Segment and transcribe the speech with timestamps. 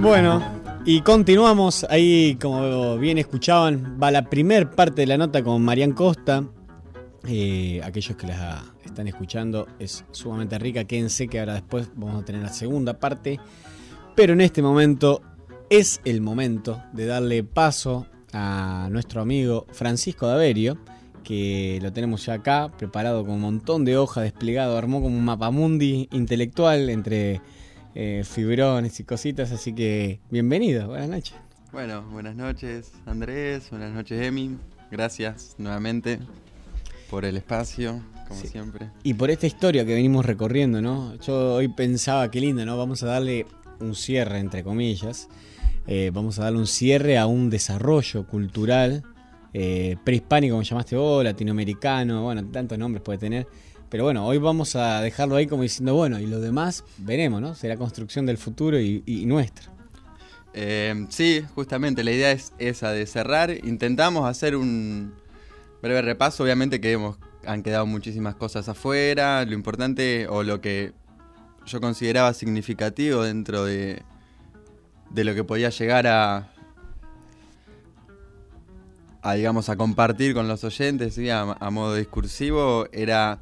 [0.00, 0.42] Bueno,
[0.84, 5.92] y continuamos ahí, como bien escuchaban, va la primer parte de la nota con Marian
[5.92, 6.44] Costa.
[7.26, 12.24] Eh, aquellos que la están escuchando es sumamente rica, quédense que ahora después vamos a
[12.24, 13.38] tener la segunda parte.
[14.14, 15.20] Pero en este momento
[15.68, 20.78] es el momento de darle paso a nuestro amigo Francisco Daverio,
[21.22, 25.24] que lo tenemos ya acá, preparado con un montón de hojas, desplegado, armó como un
[25.24, 27.42] mapamundi intelectual entre
[28.00, 31.34] eh, fibrones y cositas, así que bienvenido, buenas noches.
[31.72, 34.56] Bueno, buenas noches Andrés, buenas noches Emi,
[34.88, 36.20] gracias nuevamente
[37.10, 38.88] por el espacio, como siempre.
[39.02, 41.16] Y por esta historia que venimos recorriendo, ¿no?
[41.16, 42.78] Yo hoy pensaba, qué lindo, ¿no?
[42.78, 43.46] Vamos a darle
[43.80, 45.28] un cierre, entre comillas,
[45.88, 49.02] eh, vamos a darle un cierre a un desarrollo cultural
[49.52, 53.48] eh, prehispánico, como llamaste vos, latinoamericano, bueno, tantos nombres puede tener.
[53.90, 57.54] Pero bueno, hoy vamos a dejarlo ahí como diciendo, bueno, y lo demás veremos, ¿no?
[57.54, 59.72] Será construcción del futuro y, nuestra.
[60.52, 63.50] Eh, sí, justamente, la idea es esa de cerrar.
[63.50, 65.14] Intentamos hacer un
[65.80, 69.44] breve repaso, obviamente que hemos, han quedado muchísimas cosas afuera.
[69.46, 70.92] Lo importante o lo que
[71.64, 74.02] yo consideraba significativo dentro de,
[75.10, 76.52] de lo que podía llegar a,
[79.22, 83.38] a digamos a compartir con los oyentes a, modo discursivo era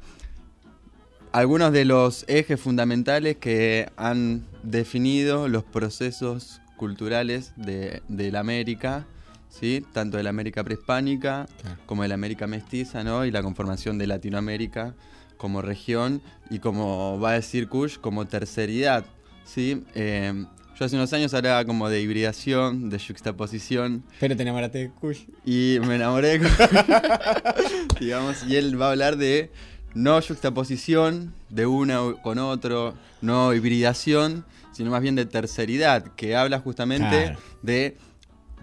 [1.37, 9.05] algunos de los ejes fundamentales que han definido los procesos culturales de, la América,
[9.47, 9.85] ¿sí?
[9.93, 11.45] tanto de la América prehispánica
[11.85, 13.23] como de la América mestiza ¿no?
[13.23, 14.95] y la conformación de Latinoamérica
[15.37, 19.05] como región y como va a decir Kush, como terceridad.
[19.45, 19.83] ¿sí?
[19.93, 20.43] Eh,
[20.79, 24.03] yo hace unos años hablaba como de hibridación, de juxtaposición.
[24.19, 25.25] Pero te enamoraste de Kush.
[25.45, 27.99] Y me enamoré de Kush.
[27.99, 29.51] digamos, y él va a hablar de
[29.93, 36.59] no juxtaposición de uno con otro, no hibridación, sino más bien de terceridad, que habla
[36.59, 37.97] justamente de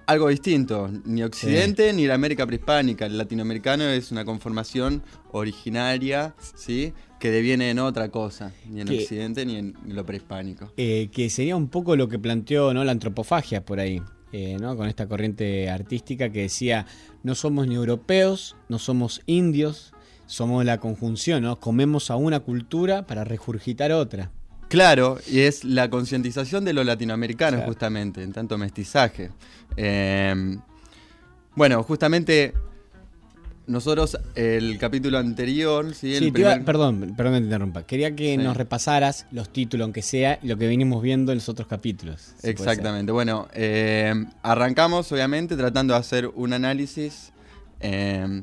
[0.06, 0.90] algo distinto.
[1.04, 3.06] Ni Occidente ni la América prehispánica.
[3.06, 6.92] El latinoamericano es una conformación originaria, ¿sí?
[7.18, 10.72] que deviene en otra cosa, ni en Occidente ni en lo prehispánico.
[10.76, 12.84] Eh, que sería un poco lo que planteó ¿no?
[12.84, 14.76] la antropofagia por ahí, eh, ¿no?
[14.76, 16.86] con esta corriente artística que decía,
[17.22, 19.93] no somos ni europeos, no somos indios,
[20.26, 21.60] somos la conjunción, ¿no?
[21.60, 24.30] comemos a una cultura para regurgitar otra.
[24.68, 29.30] Claro, y es la concientización de los latinoamericanos justamente, en tanto mestizaje.
[29.76, 30.56] Eh,
[31.54, 32.54] bueno, justamente
[33.66, 36.16] nosotros, el capítulo anterior, ¿sí?
[36.16, 37.86] sí perdón, perdón que te interrumpa.
[37.86, 41.66] Quería que nos repasaras los títulos, aunque sea lo que venimos viendo en los otros
[41.66, 42.34] capítulos.
[42.42, 43.12] Exactamente.
[43.12, 44.12] Bueno, eh,
[44.42, 47.32] arrancamos, obviamente, tratando de hacer un análisis
[47.80, 48.42] eh,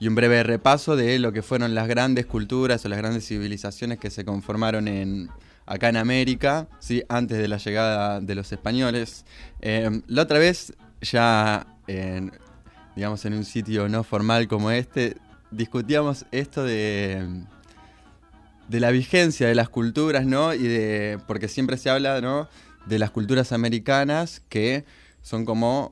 [0.00, 3.98] y un breve repaso de lo que fueron las grandes culturas o las grandes civilizaciones
[3.98, 5.28] que se conformaron en,
[5.66, 7.04] acá en América, ¿sí?
[7.08, 9.24] antes de la llegada de los españoles.
[9.60, 10.72] Eh, la otra vez
[11.02, 11.66] ya
[12.96, 15.16] digamos, en un sitio no formal como este,
[15.50, 17.44] discutíamos esto de,
[18.68, 20.54] de la vigencia de las culturas, ¿no?
[20.54, 22.48] Y de, porque siempre se habla, ¿no?
[22.86, 24.84] De las culturas americanas que
[25.22, 25.90] son como,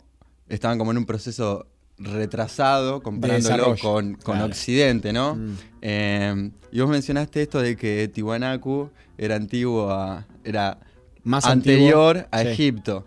[0.48, 1.66] estaban como en un proceso
[1.98, 5.34] retrasado comparándolo con, con Occidente, ¿no?
[5.34, 5.56] Mm.
[5.82, 10.78] Eh, y vos mencionaste esto de que Tiwanaku era antiguo era
[11.24, 13.04] Más anterior a Egipto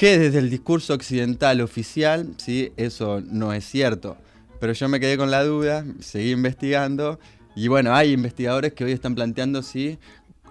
[0.00, 2.72] que desde el discurso occidental oficial, ¿sí?
[2.78, 4.16] eso no es cierto.
[4.58, 7.18] Pero yo me quedé con la duda, seguí investigando
[7.54, 9.98] y bueno, hay investigadores que hoy están planteando ¿sí?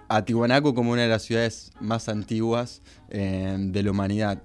[0.08, 4.40] a Tiwanaku como una de las ciudades más antiguas eh, de la humanidad.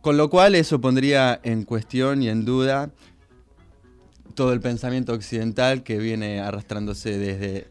[0.00, 2.90] Con lo cual eso pondría en cuestión y en duda
[4.34, 7.68] todo el pensamiento occidental que viene arrastrándose desde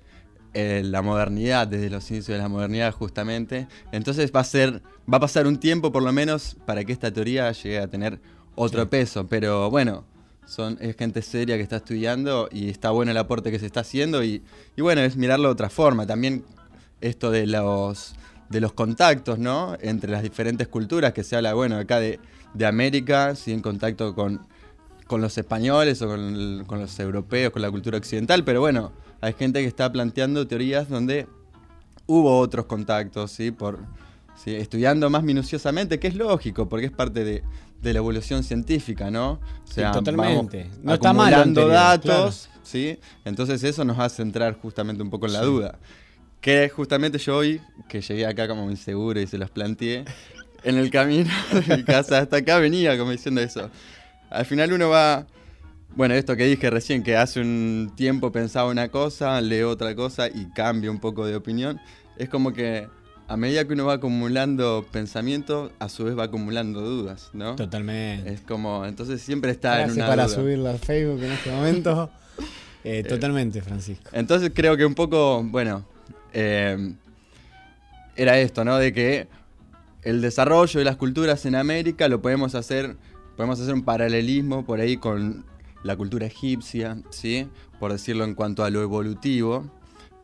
[0.53, 3.67] eh, la modernidad, desde los inicios de la modernidad justamente.
[3.91, 4.81] Entonces va a ser,
[5.11, 8.19] va a pasar un tiempo por lo menos para que esta teoría llegue a tener
[8.55, 9.27] otro peso.
[9.27, 10.05] Pero bueno,
[10.45, 13.81] son, es gente seria que está estudiando y está bueno el aporte que se está
[13.81, 14.43] haciendo y,
[14.77, 16.07] bueno, es mirarlo de otra forma.
[16.07, 16.43] También
[17.01, 18.15] esto de los
[18.49, 19.77] de los contactos, ¿no?
[19.81, 22.19] Entre las diferentes culturas, que se habla, bueno, acá de,
[22.53, 24.41] de América, sí, en contacto con,
[25.07, 28.91] con los españoles o con, con los europeos, con la cultura occidental, pero bueno,
[29.21, 31.27] hay gente que está planteando teorías donde
[32.07, 33.51] hubo otros contactos, ¿sí?
[33.51, 33.79] Por,
[34.45, 37.43] estudiando más minuciosamente, que es lógico, porque es parte de,
[37.81, 39.39] la evolución científica, ¿no?
[39.63, 40.69] O sea, totalmente.
[40.81, 42.99] no está mal datos, ¿sí?
[43.25, 45.79] Entonces eso nos hace entrar justamente un poco en la duda.
[46.41, 50.05] Que justamente yo hoy, que llegué acá como inseguro y se los planteé,
[50.63, 51.29] en el camino
[51.67, 53.69] de mi casa hasta acá venía como diciendo eso.
[54.29, 55.25] Al final uno va
[55.95, 60.27] bueno, esto que dije recién, que hace un tiempo pensaba una cosa, leo otra cosa
[60.27, 61.79] y cambio un poco de opinión,
[62.17, 62.87] es como que
[63.27, 67.55] a medida que uno va acumulando pensamientos, a su vez va acumulando dudas, ¿no?
[67.55, 68.33] Totalmente.
[68.33, 70.35] Es como, entonces siempre está en una para duda.
[70.35, 72.09] subirla a Facebook en este momento.
[72.81, 74.09] Eh, totalmente, Francisco.
[74.13, 75.83] Entonces creo que un poco, bueno,
[76.33, 76.93] eh,
[78.15, 78.77] era esto, ¿no?
[78.77, 79.27] De que
[80.03, 82.95] el desarrollo de las culturas en América lo podemos hacer,
[83.35, 85.45] podemos hacer un paralelismo por ahí con
[85.83, 87.47] la cultura egipcia, ¿sí?
[87.79, 89.69] Por decirlo en cuanto a lo evolutivo.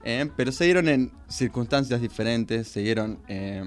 [0.03, 3.63] eh, pero se dieron en circunstancias diferentes, se dieron eh,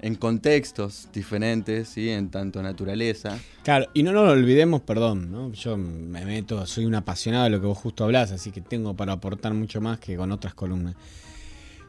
[0.00, 2.10] en contextos diferentes, ¿sí?
[2.10, 3.38] En tanto naturaleza.
[3.62, 5.52] Claro, y no nos olvidemos, perdón, ¿no?
[5.52, 8.94] Yo me meto, soy un apasionado de lo que vos justo hablás, así que tengo
[8.94, 10.94] para aportar mucho más que con otras columnas.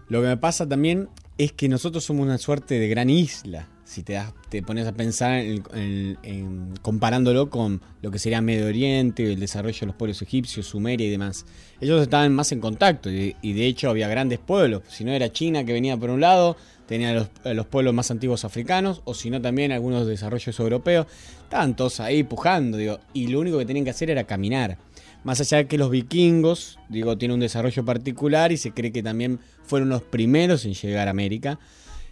[0.07, 3.68] Lo que me pasa también es que nosotros somos una suerte de gran isla.
[3.84, 9.31] Si te, das, te pones a pensar en, comparándolo con lo que sería Medio Oriente,
[9.31, 11.46] el desarrollo de los pueblos egipcios, Sumeria y demás.
[11.80, 14.81] Ellos estaban más en contacto y, y de hecho había grandes pueblos.
[14.88, 18.46] Si no era China que venía por un lado, tenía los, los pueblos más antiguos
[18.46, 21.08] africanos, o si no también algunos desarrollos europeos.
[21.44, 24.78] Estaban todos ahí pujando, digo, y lo único que tenían que hacer era caminar.
[25.25, 29.01] Más allá de que los vikingos, digo, tienen un desarrollo particular y se cree que
[29.01, 31.57] también fueron los primeros en llegar a América,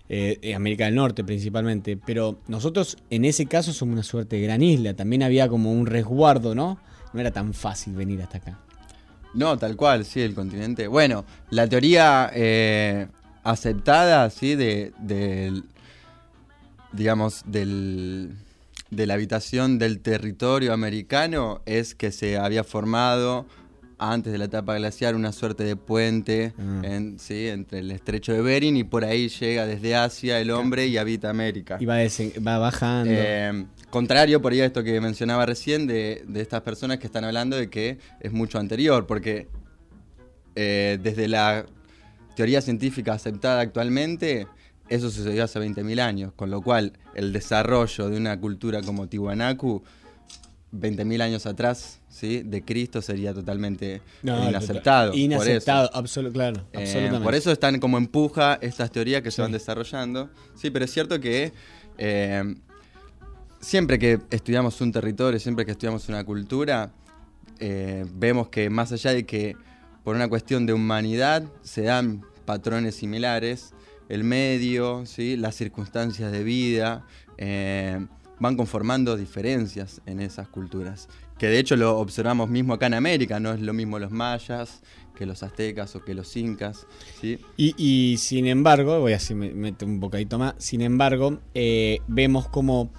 [0.09, 1.95] eh, eh, América del Norte principalmente.
[1.95, 4.95] Pero nosotros en ese caso somos una suerte de gran isla.
[4.95, 6.79] También había como un resguardo, ¿no?
[7.13, 8.59] No era tan fácil venir hasta acá.
[9.35, 10.87] No, tal cual, sí, el continente.
[10.87, 13.05] Bueno, la teoría eh,
[13.43, 14.91] aceptada, sí, de,
[16.91, 18.31] digamos, del,
[18.95, 23.45] de la habitación del territorio americano es que se había formado
[23.99, 26.81] antes de la etapa glaciar una suerte de puente Ah.
[26.83, 30.87] en- sí, entre el estrecho de Bering y por ahí llega desde Asia el hombre
[30.87, 31.77] y habita América.
[31.79, 33.11] Y va, bajando.
[33.15, 37.23] Eh, contrario por ahí a esto que mencionaba recién de, de estas personas que están
[37.23, 39.47] hablando de que es mucho anterior, porque
[40.55, 41.65] eh, desde la
[42.35, 44.47] teoría científica aceptada actualmente,
[44.93, 49.83] eso sucedió hace 20.000 años, con lo cual el desarrollo de una cultura como Tiwanaku,
[50.71, 52.41] 20.000 años atrás, ¿sí?
[52.43, 55.13] de Cristo sería totalmente No, inaceptado.
[55.13, 57.23] Inaceptado, absolu- claro, Eh, absolutamente.
[57.23, 59.35] por eso están como empuja estas teorías que Sí.
[59.35, 60.29] se van desarrollando.
[60.55, 61.53] Sí, pero es cierto que
[61.99, 62.55] eh,
[63.59, 66.91] siempre que estudiamos un territorio, siempre que estudiamos una cultura,
[67.59, 69.55] eh, vemos que más allá de que
[70.03, 73.73] por una cuestión de humanidad se dan patrones similares,
[74.09, 75.37] el medio, ¿sí?
[75.37, 77.05] las circunstancias de vida,
[77.37, 78.05] eh,
[78.39, 81.07] van conformando diferencias en esas culturas.
[81.37, 84.81] Que de hecho lo observamos mismo acá en América, no es lo mismo los mayas
[85.15, 86.87] que los aztecas o que los incas.
[87.21, 87.39] ¿sí?
[87.57, 92.91] Y, sin embargo, voy a me- meter un bocadito más, sin embargo, eh, vemos como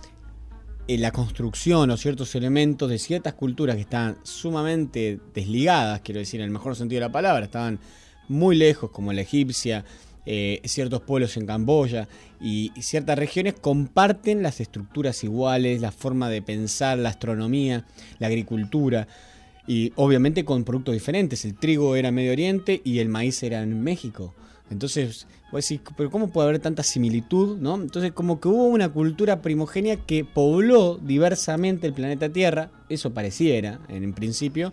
[0.87, 6.41] eh, la construcción o ciertos elementos de ciertas culturas que estaban sumamente desligadas, quiero decir,
[6.41, 7.79] en el mejor sentido de la palabra, estaban
[8.29, 9.85] muy lejos, como la egipcia,
[10.26, 12.09] eh, ciertos pueblos en Camboya
[12.41, 17.85] y, ciertas regiones comparten las estructuras iguales, la forma de pensar, la astronomía,
[18.19, 19.06] la agricultura.
[19.67, 21.44] Y obviamente con productos diferentes.
[21.44, 24.35] El trigo era en Medio Oriente y el maíz era en México.
[24.71, 27.59] Entonces, vos pero ¿cómo puede haber tanta similitud?
[27.59, 27.76] ¿no?
[27.76, 33.81] Entonces, como que hubo una cultura primogénea que pobló diversamente el planeta Tierra, eso pareciera
[33.88, 34.73] en principio,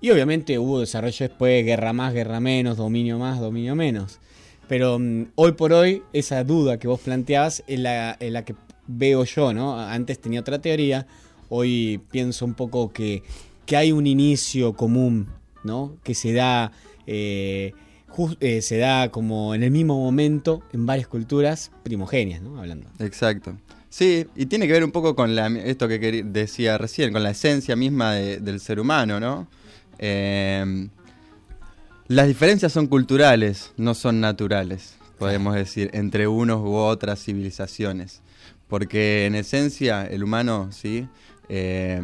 [0.00, 4.18] y obviamente hubo desarrollo después, guerra más, guerra menos, dominio más, dominio menos.
[4.72, 8.16] Pero mm, hoy por hoy, esa duda que vos planteabas es la,
[8.46, 8.54] que
[8.86, 9.78] veo yo, ¿no?
[9.78, 11.06] Antes tenía otra teoría,
[11.50, 13.22] hoy pienso un poco que,
[13.66, 15.28] que hay un inicio común,
[15.62, 15.98] ¿no?
[16.02, 16.72] Que se da,
[17.06, 17.74] eh,
[18.40, 22.58] eh, se da como en el mismo momento en varias culturas primogenias, ¿no?
[22.58, 22.88] Hablando.
[22.98, 23.54] Exacto.
[23.90, 27.76] Sí, y tiene que ver un poco con esto que decía recién, con la esencia
[27.76, 29.48] misma de- del ser humano, ¿no?
[29.98, 30.88] Eh,
[32.08, 38.20] las diferencias son culturales, no son naturales, podemos decir, entre unos u otras civilizaciones.
[38.68, 41.06] Porque en esencia el humano, sí,
[41.48, 42.00] Eh,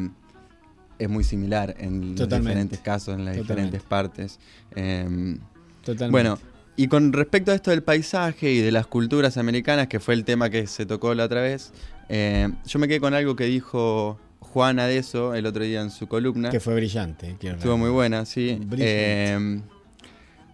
[0.98, 3.42] es muy similar en los diferentes casos, en las Totalmente.
[3.78, 4.38] diferentes partes.
[4.74, 5.36] Eh,
[5.84, 6.10] Totalmente.
[6.10, 6.38] bueno,
[6.76, 10.24] y con respecto a esto del paisaje y de las culturas americanas, que fue el
[10.24, 11.72] tema que se tocó la otra vez,
[12.10, 15.90] eh, yo me quedé con algo que dijo Juana de eso el otro día en
[15.90, 16.50] su columna.
[16.50, 17.36] que fue brillante.
[17.40, 18.58] Estuvo muy buena, sí.
[18.60, 18.82] Brillante.
[18.86, 19.60] Eh,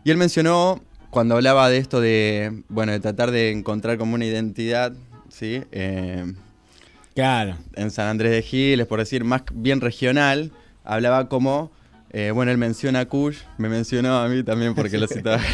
[0.04, 4.24] y él mencionó, cuando hablaba de esto de, bueno, de tratar de encontrar como una
[4.26, 4.92] identidad,
[5.28, 5.62] ¿sí?
[5.72, 6.32] Eh,
[7.14, 7.56] Claro.
[7.76, 10.50] en San Andrés de Giles, por decir, más bien regional,
[10.82, 11.70] hablaba como,
[12.10, 15.40] eh, bueno, él menciona a Kush, me mencionó a mí también porque lo citaba.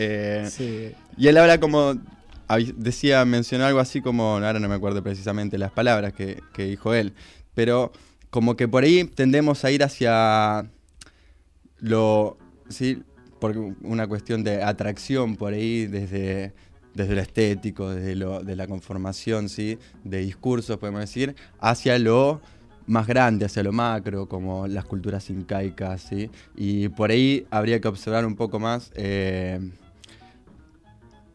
[0.00, 0.92] Eh, Sí.
[1.16, 1.94] y él habla como,
[2.76, 6.94] decía, mencionó algo así como, ahora no me acuerdo precisamente las palabras que, que dijo
[6.94, 7.14] él,
[7.54, 7.90] pero
[8.30, 10.70] como que por ahí tendemos a ir hacia
[11.80, 13.02] lo, sí,
[13.40, 16.52] por una cuestión de atracción por ahí desde,
[16.94, 19.78] desde lo estético, desde lo, de la conformación, ¿sí?
[20.04, 22.40] de discursos, podemos decir, hacia lo
[22.86, 26.30] más grande, hacia lo macro, como las culturas incaicas, ¿sí?
[26.56, 29.60] Y por ahí habría que observar un poco más, eh,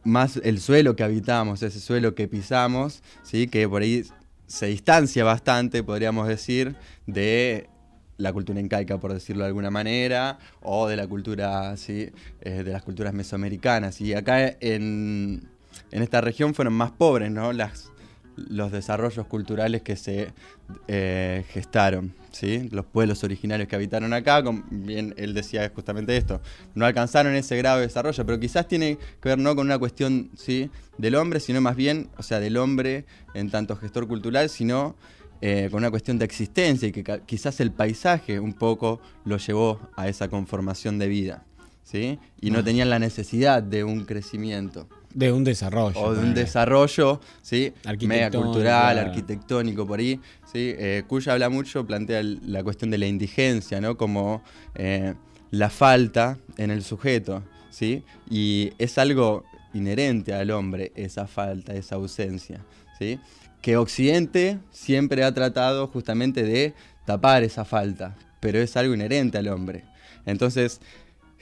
[0.03, 3.47] más el suelo que habitamos, ese suelo que pisamos, ¿sí?
[3.47, 4.03] Que por ahí
[4.47, 6.75] se distancia bastante, podríamos decir,
[7.05, 7.69] de
[8.23, 12.09] la cultura incaica, por decirlo de alguna manera, o de la cultura, ¿sí?
[12.41, 14.01] Eh, de las culturas mesoamericanas.
[14.01, 15.49] Y acá en,
[15.91, 17.53] en esta región fueron más pobres, ¿no?
[17.53, 17.91] Las,
[18.35, 20.31] los desarrollos culturales que se
[20.87, 22.69] eh, gestaron, ¿sí?
[22.71, 26.41] los pueblos originarios que habitaron acá, bien él decía justamente esto,
[26.73, 30.29] no alcanzaron ese grado de desarrollo, pero quizás tiene que ver no con una cuestión
[30.35, 30.69] ¿sí?
[30.97, 34.95] del hombre, sino más bien, o sea, del hombre en tanto gestor cultural, sino
[35.45, 39.77] eh, con una cuestión de existencia y que quizás el paisaje un poco lo llevó
[39.97, 41.43] a esa conformación de vida,
[41.83, 42.17] ¿sí?
[42.39, 44.87] y no tenían la necesidad de un crecimiento.
[45.13, 45.99] De un desarrollo.
[45.99, 47.73] O de un desarrollo, ¿sí?
[48.07, 50.17] Mega cultural, arquitectónico, por ahí.
[50.45, 50.75] ¿sí?
[50.77, 53.97] Eh, Cuya habla mucho, plantea la cuestión de la indigencia, ¿no?
[53.97, 54.41] Como
[54.75, 55.13] eh,
[55.51, 58.01] la falta en el sujeto, ¿sí?
[58.29, 62.63] Y es algo inherente al hombre, esa falta, esa ausencia,
[62.97, 63.19] ¿sí?
[63.63, 66.73] Que Occidente siempre ha tratado justamente de
[67.05, 69.85] tapar esa falta, pero es algo inherente al hombre.
[70.25, 70.81] Entonces,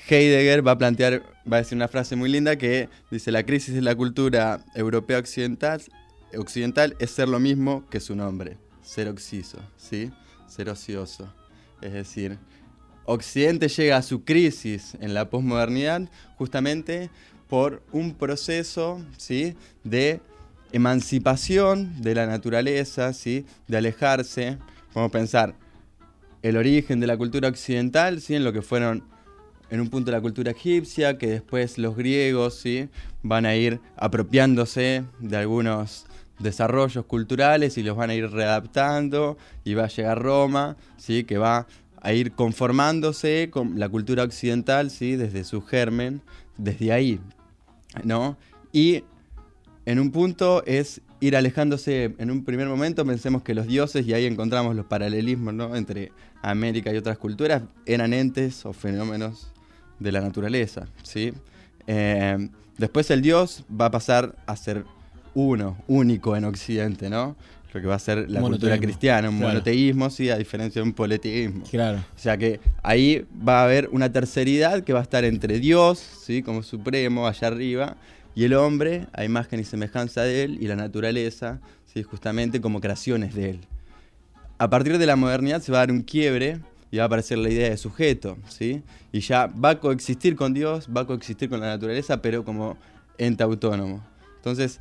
[0.07, 3.73] Heidegger va a plantear, va a decir una frase muy linda que dice, la crisis
[3.73, 5.81] de la cultura europea occidental,
[6.37, 10.11] occidental es ser lo mismo que su nombre, ser oxiso, ¿sí?
[10.47, 11.33] ser ocioso.
[11.81, 12.37] Es decir,
[13.05, 16.03] Occidente llega a su crisis en la posmodernidad
[16.37, 17.09] justamente
[17.47, 19.55] por un proceso ¿sí?
[19.83, 20.21] de
[20.73, 23.45] emancipación de la naturaleza, ¿sí?
[23.67, 24.57] de alejarse.
[24.93, 25.55] A pensar
[26.41, 28.35] el origen de la cultura occidental, ¿sí?
[28.35, 29.03] en lo que fueron
[29.69, 32.89] en un punto la cultura egipcia, que después los griegos ¿sí?
[33.23, 36.07] van a ir apropiándose de algunos
[36.39, 41.23] desarrollos culturales y los van a ir readaptando y va a llegar Roma, ¿sí?
[41.23, 41.67] que va
[42.01, 45.15] a ir conformándose con la cultura occidental ¿sí?
[45.15, 46.21] desde su germen,
[46.57, 47.19] desde ahí.
[48.03, 48.37] ¿no?
[48.73, 49.03] Y
[49.85, 54.13] en un punto es ir alejándose, en un primer momento pensemos que los dioses, y
[54.13, 55.75] ahí encontramos los paralelismos ¿no?
[55.75, 56.11] entre
[56.41, 59.51] América y otras culturas, eran entes o fenómenos
[59.99, 61.31] de la naturaleza, ¿sí?
[61.85, 64.83] Eh, después el Dios va a pasar a ser
[65.33, 67.35] uno, único en Occidente, ¿no?
[67.73, 70.93] Lo que va a ser la cultura cristiana, un monoteísmo, sí, a diferencia de un
[70.93, 71.63] politeísmo.
[71.69, 71.99] Claro.
[71.99, 75.99] O sea que ahí va a haber una terceridad que va a estar entre Dios,
[75.99, 76.41] ¿sí?
[76.41, 77.95] Como supremo, allá arriba,
[78.33, 82.03] y el hombre, a imagen y semejanza de él, y la naturaleza, ¿sí?
[82.03, 83.59] Justamente como creaciones de él.
[84.57, 86.59] A partir de la modernidad se va a dar un quiebre
[86.91, 88.83] y va a aparecer la idea de sujeto, ¿sí?
[89.11, 92.77] Y ya va a coexistir con Dios, va a coexistir con la naturaleza, pero como
[93.17, 94.03] ente autónomo.
[94.37, 94.79] Entonces,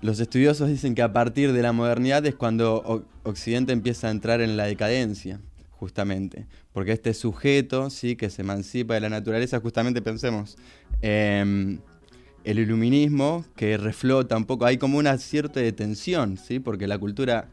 [0.00, 4.40] los estudiosos dicen que a partir de la modernidad es cuando Occidente empieza a entrar
[4.40, 6.46] en la decadencia, justamente.
[6.72, 8.16] Porque este sujeto, ¿sí?
[8.16, 10.56] Que se emancipa de la naturaleza, justamente pensemos,
[12.44, 16.60] el iluminismo que reflota un poco, hay como una cierta detención, ¿sí?
[16.60, 17.48] Porque la cultura,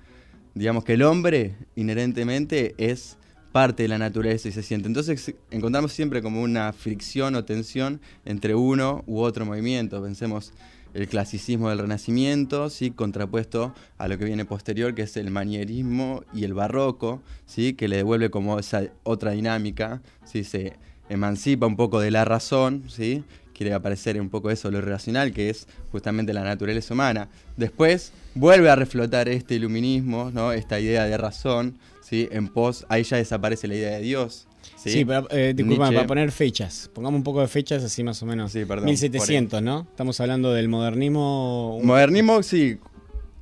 [0.53, 3.17] digamos que el hombre inherentemente es
[3.51, 4.87] parte de la naturaleza y se siente.
[4.87, 10.01] Entonces encontramos siempre como una fricción o tensión entre uno u otro movimiento.
[10.01, 10.53] Pensemos
[10.93, 12.91] el clasicismo del Renacimiento, ¿sí?
[12.91, 17.73] contrapuesto a lo que viene posterior, que es el manierismo y el barroco, ¿sí?
[17.73, 20.43] que le devuelve como esa otra dinámica, ¿sí?
[20.43, 20.73] se
[21.09, 23.23] emancipa un poco de la razón, ¿sí?
[23.61, 27.29] Quiere aparecer un poco eso, lo irracional, que es justamente la naturaleza humana.
[27.57, 30.51] Después vuelve a reflotar este iluminismo, ¿no?
[30.51, 31.77] esta idea de razón,
[32.11, 34.47] en pos, ahí ya desaparece la idea de Dios.
[34.75, 36.89] Sí, pero eh, disculpa, para poner fechas.
[36.93, 38.51] Pongamos un poco de fechas así más o menos.
[38.51, 38.85] Sí, perdón.
[38.85, 39.87] 1700, ¿no?
[39.89, 41.79] Estamos hablando del modernismo.
[41.83, 42.79] Modernismo, sí.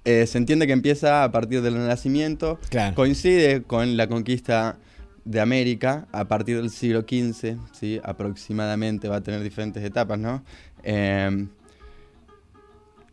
[0.05, 2.59] Eh, se entiende que empieza a partir del Renacimiento.
[2.69, 2.95] Claro.
[2.95, 4.77] Coincide con la conquista
[5.29, 8.01] de América a partir del siglo XV, ¿sí?
[8.03, 10.43] aproximadamente, va a tener diferentes etapas, ¿no?
[10.81, 11.45] Eh,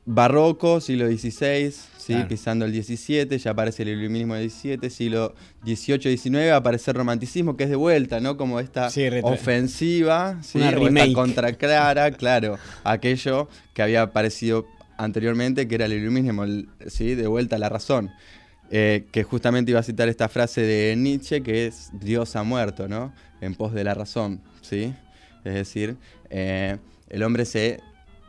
[0.07, 2.15] barroco, siglo XVI, ¿sí?
[2.27, 5.35] pisando el XVII, ya aparece el iluminismo del XVII, siglo
[5.67, 8.39] XVIII-XIX aparece el romanticismo, que es de vuelta, ¿no?
[8.39, 8.89] Como esta
[9.23, 10.57] ofensiva, ¿sí?
[10.57, 16.47] Una o esta contraclara, claro, aquello que había aparecido anteriormente, que era el iluminismo,
[16.87, 17.15] ¿sí?
[17.15, 18.11] De vuelta a la razón.
[18.71, 22.89] Eh, que justamente iba a citar esta frase de Nietzsche, que es Dios ha muerto,
[22.89, 23.13] ¿no?
[23.41, 24.93] En pos de la razón, ¿sí?
[25.45, 25.97] Es decir,
[26.31, 27.81] eh, el hombre se,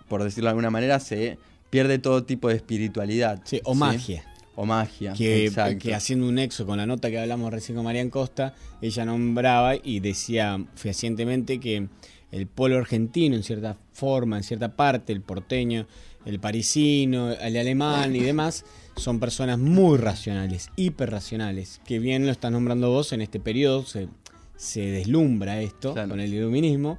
[0.08, 1.40] por decirlo de alguna manera, se
[1.72, 3.42] pierde todo tipo de espiritualidad.
[3.46, 4.24] Sí, o magia.
[4.56, 5.14] O magia.
[5.14, 9.06] Que, que, haciendo un nexo con la nota que hablamos recién con Marian Costa, ella
[9.06, 11.88] nombraba y decía fehacientemente que
[12.32, 15.88] el polo argentino en cierta forma, en cierta parte, el porteño,
[16.26, 18.66] el parisino, el alemán y demás,
[18.98, 24.10] son personas muy racionales, hiperracionales, que bien lo estás nombrando vos en este periodo, se,
[24.56, 26.98] se deslumbra esto con el iluminismo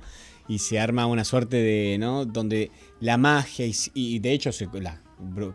[0.48, 2.24] y se arma una suerte de, ¿no?
[2.24, 5.00] Donde la magia y, de hecho se, la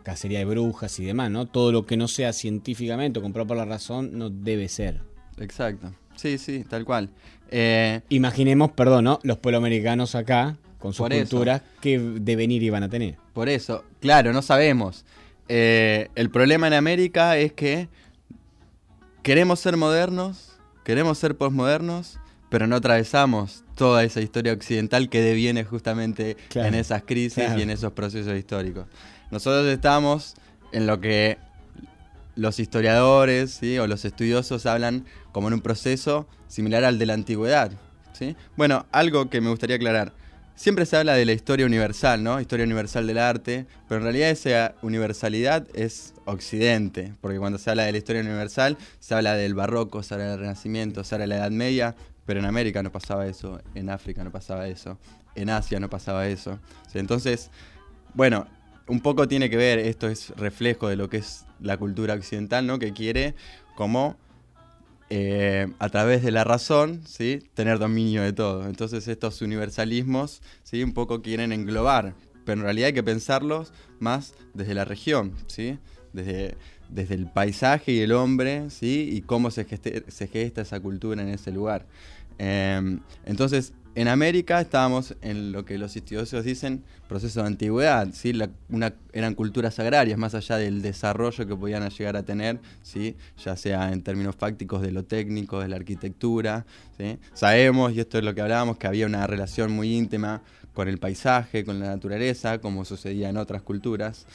[0.02, 1.46] cacería de brujas y demás, ¿no?
[1.46, 5.00] Todo lo que no sea científicamente o comprado por la razón no debe ser.
[5.38, 5.92] Exacto.
[6.16, 7.10] Sí, sí, tal cual.
[7.50, 9.18] Eh, Imaginemos, perdón, ¿no?
[9.22, 13.16] Los pueblos americanos acá, con sus culturas, qué devenir iban a tener.
[13.32, 15.04] Por eso, claro, no sabemos.
[15.48, 17.88] Eh, el problema en América es que
[19.22, 25.64] queremos ser modernos, queremos ser posmodernos, pero no atravesamos toda esa historia occidental que deviene
[25.64, 28.86] justamente en esas crisis y en esos procesos históricos.
[29.30, 30.34] Nosotros estamos
[30.72, 31.38] en lo que
[32.36, 33.78] los historiadores ¿sí?
[33.78, 37.72] o los estudiosos hablan como en un proceso similar al de la antigüedad.
[38.12, 38.36] ¿sí?
[38.56, 40.12] Bueno, algo que me gustaría aclarar.
[40.56, 42.40] Siempre se habla de la historia universal, ¿no?
[42.40, 47.82] Historia universal del arte, pero en realidad esa universalidad es occidente, porque cuando se habla
[47.82, 51.28] de la historia universal, se habla del barroco, se habla del renacimiento, se habla de
[51.28, 54.96] la Edad Media, pero en América no pasaba eso, en África no pasaba eso,
[55.34, 56.60] en Asia no pasaba eso.
[56.94, 57.50] Entonces,
[58.14, 58.46] bueno,
[58.86, 62.64] un poco tiene que ver, esto es reflejo de lo que es la cultura occidental,
[62.64, 62.78] ¿no?
[62.78, 63.34] Que quiere
[63.74, 64.16] como
[65.16, 67.38] eh, a través de la razón, ¿sí?
[67.54, 68.66] Tener dominio de todo.
[68.66, 70.82] Entonces estos universalismos, ¿sí?
[70.82, 75.78] Un poco quieren englobar, pero en realidad hay que pensarlos más desde la región, ¿sí?
[76.12, 76.56] Desde,
[76.88, 79.08] desde el paisaje y el hombre, ¿sí?
[79.12, 79.64] Y cómo se,
[80.08, 81.86] se gesta esa cultura en ese lugar.
[82.38, 88.32] Em, entonces, en América estábamos en lo que los estudiosos dicen proceso de antigüedad, ¿sí?
[89.12, 93.16] eran culturas agrarias, más allá del desarrollo que podían llegar a tener, ¿sí?
[93.44, 96.66] ya sea en términos fácticos de lo técnico, de la arquitectura.
[96.98, 97.18] ¿sí?
[97.34, 100.98] Sabemos, y esto es lo que hablábamos, que había una relación muy íntima con el
[100.98, 104.26] paisaje, con la naturaleza, como sucedía en otras culturas.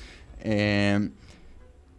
[0.42, 1.10] Eh,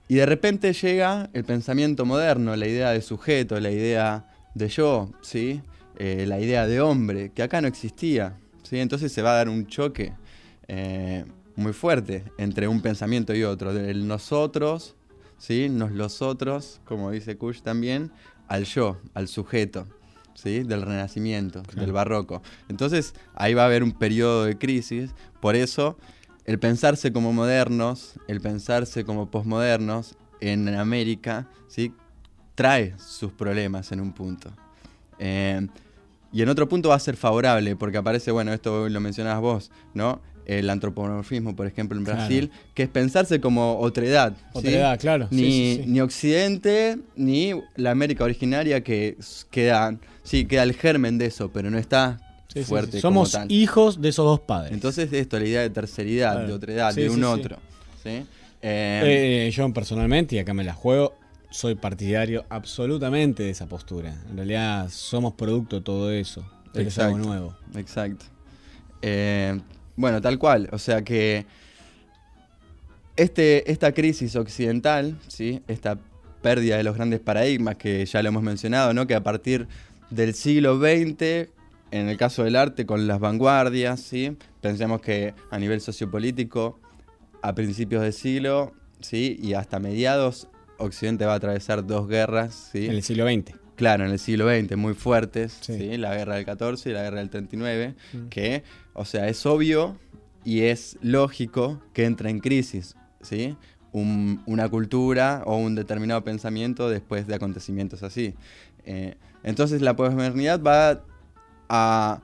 [0.09, 5.11] y de repente llega el pensamiento moderno, la idea de sujeto, la idea de yo,
[5.21, 5.61] ¿sí?
[6.03, 8.39] Eh, la idea de hombre, que acá no existía.
[8.63, 8.79] ¿sí?
[8.79, 10.15] Entonces se va a dar un choque
[10.67, 14.97] eh, muy fuerte entre un pensamiento y otro, del nosotros,
[15.37, 15.69] ¿sí?
[15.69, 18.11] nos los otros, como dice Kush también,
[18.49, 19.87] al yo, al sujeto.
[20.33, 20.63] ¿sí?
[20.63, 22.41] del renacimiento, del barroco.
[22.71, 25.99] Entonces ahí va a haber un periodo de crisis, por eso
[26.47, 31.93] el pensarse como modernos, el pensarse como posmodernos en América, ¿sí?
[32.55, 34.51] trae sus problemas en un punto.
[35.19, 35.69] Eh,
[36.33, 39.71] y en otro punto va a ser favorable, porque aparece, bueno, esto lo mencionabas vos,
[39.95, 40.21] ¿no?
[40.47, 44.35] El antropomorfismo, por ejemplo, en Brasil, que es pensarse como otredad.
[44.53, 45.29] Otredad, claro.
[45.31, 49.17] Ni, ni Occidente, ni la América originaria, que
[49.51, 52.19] queda, sí, queda el germen de eso, pero no está
[52.65, 53.01] fuerte.
[53.01, 54.73] Somos hijos de esos dos padres.
[54.73, 57.59] Entonces, esto, la idea de terceridad, de otredad, de un otro.
[58.03, 58.25] ¿sí?
[58.63, 61.15] Eh, eh, yo personalmente, y acá me la juego,
[61.51, 64.15] soy partidario absolutamente de esa postura.
[64.31, 66.45] En realidad somos producto de todo eso.
[66.75, 67.57] es algo nuevo.
[67.75, 68.25] Exacto.
[69.03, 69.61] Eh,
[69.97, 70.69] bueno, tal cual.
[70.73, 71.47] O sea que
[73.17, 75.63] este, esta crisis occidental, ¿sí?
[75.69, 75.99] esta
[76.41, 79.07] pérdida de los grandes paradigmas que ya lo hemos mencionado, ¿no?
[79.07, 79.69] que a partir
[80.09, 81.51] del siglo XX,
[81.91, 84.37] en el caso del arte, con las vanguardias, ¿sí?
[84.61, 86.79] pensemos que a nivel sociopolítico,
[87.43, 89.39] a principios del siglo ¿sí?
[89.43, 90.49] y hasta mediados
[90.81, 92.71] Occidente va a atravesar dos guerras.
[92.73, 92.87] ¿sí?
[92.87, 93.59] En el siglo XX.
[93.77, 95.97] Claro, en el siglo XX, muy fuertes, sí.
[95.97, 98.29] la guerra del 14 y la guerra del 39, mm.
[98.29, 98.63] que,
[98.93, 99.97] o sea, es obvio
[100.45, 103.57] y es lógico que entra en crisis, ¿sí?
[103.93, 108.35] una cultura o un determinado pensamiento después de acontecimientos así.
[108.85, 111.03] Eh, entonces la posmodernidad va
[111.69, 112.23] a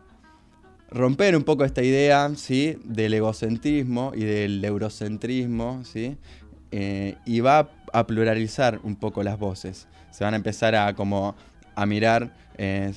[0.91, 2.79] romper un poco esta idea ¿sí?
[2.85, 6.17] del egocentrismo y del eurocentrismo, ¿sí?
[6.73, 9.87] Eh, y va a pluralizar un poco las voces.
[10.11, 11.35] Se van a empezar a como
[11.75, 12.93] a mirar eh,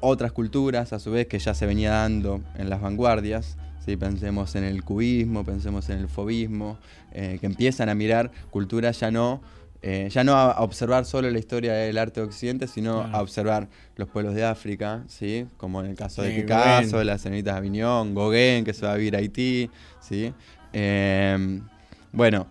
[0.00, 3.56] otras culturas, a su vez, que ya se venía dando en las vanguardias.
[3.84, 3.96] ¿sí?
[3.96, 6.78] Pensemos en el cubismo, pensemos en el fobismo,
[7.12, 9.42] eh, que empiezan a mirar culturas ya no,
[10.10, 14.08] ya no a observar solo la historia del arte de Occidente, sino a observar los
[14.08, 15.46] pueblos de África, ¿sí?
[15.58, 18.96] como en el caso de Picasso, las señoritas de Avignon, Gauguin, que se va a
[18.96, 19.70] vivir a Haití.
[20.00, 20.34] ¿sí?
[22.12, 22.48] bueno,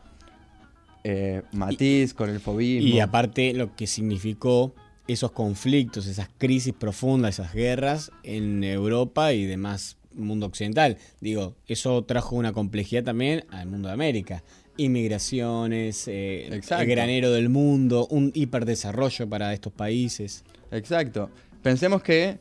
[1.08, 2.88] eh, matiz con el fobismo.
[2.88, 4.74] Y aparte lo que significó
[5.08, 10.98] esos conflictos, esas crisis profundas, esas guerras en Europa y demás mundo occidental.
[11.22, 14.44] Digo, eso trajo una complejidad también al mundo de América.
[14.78, 20.44] Inmigraciones, eh, el granero del mundo, un hiperdesarrollo para estos países.
[20.72, 21.30] Exacto.
[21.62, 22.40] Pensemos que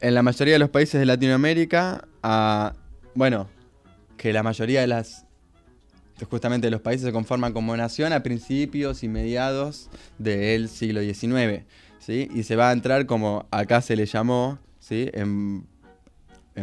[0.00, 2.72] en la mayoría de los países de Latinoamérica, a,
[3.14, 3.46] bueno,
[4.16, 5.27] que la mayoría de las
[6.24, 11.64] justamente los países se conforman como nación a principios y mediados del siglo XIX,
[11.98, 12.28] ¿sí?
[12.34, 15.10] Y se va a entrar como acá se le llamó, ¿sí?
[15.12, 15.66] En,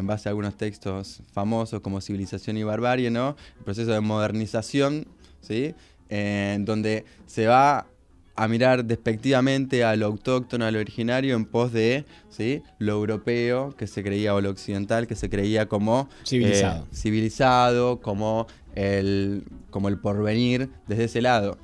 [0.04, 3.38] base a algunos textos famosos como Civilización y Barbarie, ¿no?
[3.58, 5.08] El proceso de modernización,
[5.40, 5.74] ¿sí?
[6.10, 7.88] En donde se va
[8.36, 12.62] a mirar despectivamente a lo autóctono, a lo originario, en pos de ¿sí?
[12.80, 18.02] lo europeo que se creía, o lo occidental que se creía como civilizado, eh, civilizado
[18.02, 21.58] como el, como el porvenir desde ese lado.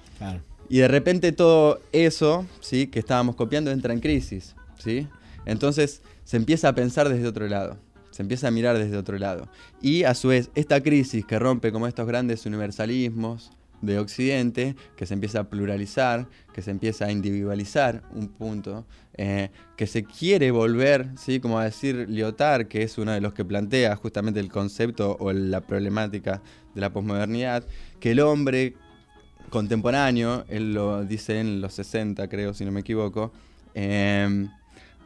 [0.70, 2.88] Y de repente todo eso, ¿sí?
[2.88, 4.56] que estábamos copiando, entra en crisis.
[4.78, 5.08] ¿sí?
[5.46, 7.78] Entonces se empieza a pensar desde otro lado,
[8.12, 9.50] se empieza a mirar desde otro lado.
[9.82, 15.06] Y a su vez, esta crisis que rompe como estos grandes universalismos de Occidente, que
[15.06, 20.52] se empieza a pluralizar, que se empieza a individualizar un punto, eh, que se quiere
[20.52, 21.40] volver, ¿sí?
[21.40, 25.34] como a decir Lyotard, que es uno de los que plantea justamente el concepto o
[25.34, 26.42] la problemática
[26.74, 27.66] de la posmodernidad,
[28.00, 28.76] que el hombre
[29.50, 33.32] contemporáneo, él lo dice en los 60 creo, si no me equivoco,
[33.74, 34.50] em,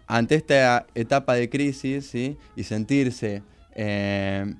[0.08, 2.38] ante esta etapa de crisis ¿sí?
[2.56, 3.42] y sentirse
[3.74, 4.56] em,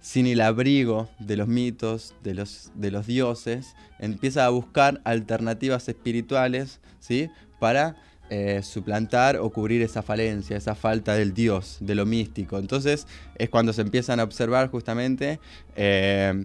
[0.00, 5.88] sin el abrigo de los mitos, de los, de los dioses, empieza a buscar alternativas
[5.88, 7.30] espirituales ¿sí?
[7.58, 7.96] para
[8.30, 12.58] eh, suplantar o cubrir esa falencia, esa falta del Dios, de lo místico.
[12.58, 13.06] Entonces
[13.36, 15.40] es cuando se empiezan a observar justamente
[15.76, 16.44] eh,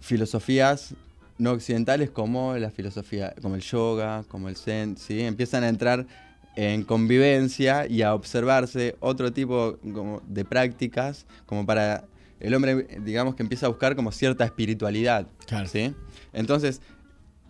[0.00, 0.94] filosofías
[1.36, 5.20] no occidentales como la filosofía, como el yoga, como el zen, ¿sí?
[5.22, 6.06] empiezan a entrar
[6.56, 9.78] en convivencia y a observarse otro tipo
[10.26, 12.04] de prácticas como para
[12.40, 15.26] el hombre digamos que empieza a buscar como cierta espiritualidad
[15.66, 15.94] ¿sí?
[16.32, 16.80] entonces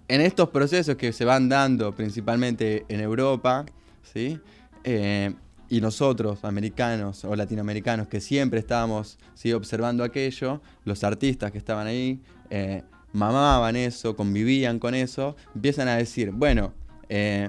[0.08, 3.64] en estos procesos que se van dando principalmente en Europa,
[4.02, 4.38] ¿sí?
[4.84, 5.34] Eh,
[5.70, 9.52] y nosotros, americanos o latinoamericanos, que siempre estábamos ¿sí?
[9.52, 15.96] observando aquello, los artistas que estaban ahí, eh, mamaban eso, convivían con eso, empiezan a
[15.96, 16.74] decir, bueno,
[17.08, 17.48] eh,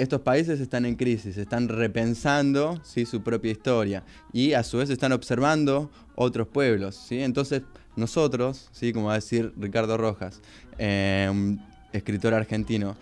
[0.00, 3.04] estos países están en crisis, están repensando ¿sí?
[3.04, 6.96] su propia historia y a su vez están observando otros pueblos.
[6.96, 7.22] ¿sí?
[7.22, 7.62] Entonces
[7.96, 8.94] nosotros, ¿sí?
[8.94, 10.40] como va a decir Ricardo Rojas,
[10.78, 11.60] un
[11.92, 12.96] escritor argentino,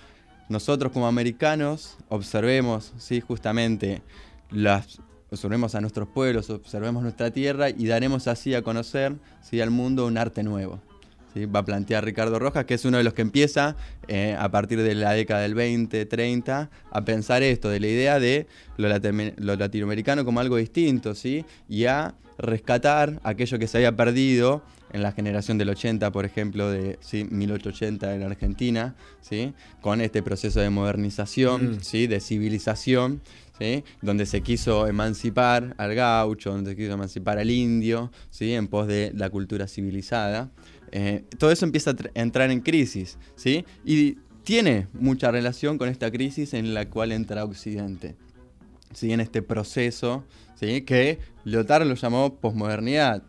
[0.48, 3.20] nosotros como americanos observemos ¿sí?
[3.20, 4.02] justamente
[4.50, 9.60] las, observemos a nuestros pueblos, observemos nuestra tierra y daremos así a conocer ¿sí?
[9.60, 10.80] al mundo un arte nuevo
[11.36, 13.76] va a plantear Ricardo Rojas, que es uno de los que empieza
[14.08, 18.18] eh, a partir de la década del 20, 30, a pensar esto, de la idea
[18.18, 18.88] de lo,
[19.56, 21.44] latinoamericano como algo distinto, ¿sí?
[21.68, 24.62] y a rescatar aquello que se había perdido
[24.92, 27.26] en la generación del 80, por ejemplo, de ¿sí?
[27.30, 29.52] 1880 en Argentina, ¿sí?
[29.80, 31.80] con este proceso de modernización, mm.
[31.82, 32.06] ¿sí?
[32.06, 33.20] de civilización,
[33.58, 33.84] ¿sí?
[34.00, 38.54] donde se quiso emancipar al gaucho, donde se quiso emancipar al indio, ¿sí?
[38.54, 40.50] en pos de la cultura civilizada.
[40.92, 43.64] Eh, todo eso empieza a entrar en crisis, ¿sí?
[43.84, 48.16] Y tiene mucha relación con esta crisis en la cual entra Occidente,
[48.94, 49.12] ¿sí?
[49.12, 50.24] En este proceso,
[50.54, 50.82] ¿sí?
[50.82, 53.22] Que Lyotard lo llamó posmodernidad.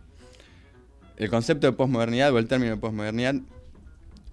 [1.18, 3.36] El concepto de posmodernidad o el término de posmodernidad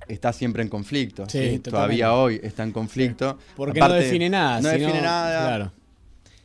[0.08, 1.28] está siempre en conflicto.
[1.28, 3.38] Sí, Todavía hoy está en conflicto.
[3.56, 4.60] Porque no define nada.
[4.60, 5.46] No define nada.
[5.46, 5.72] Claro.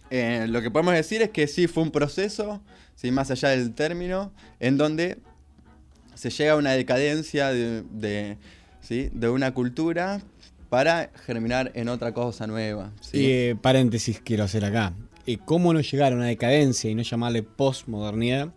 [0.10, 2.62] Eh, lo que podemos decir es que sí fue un proceso,
[2.96, 3.12] ¿sí?
[3.12, 5.20] más allá del término, en donde
[6.22, 8.38] se llega a una decadencia de,
[8.88, 10.22] de una cultura
[10.70, 12.92] para germinar en otra cosa nueva.
[13.02, 13.26] ¿sí?
[13.26, 14.94] Eh, paréntesis quiero hacer acá.
[15.26, 18.54] Eh, ¿Cómo no llegar a una decadencia y no llamarle postmodernidad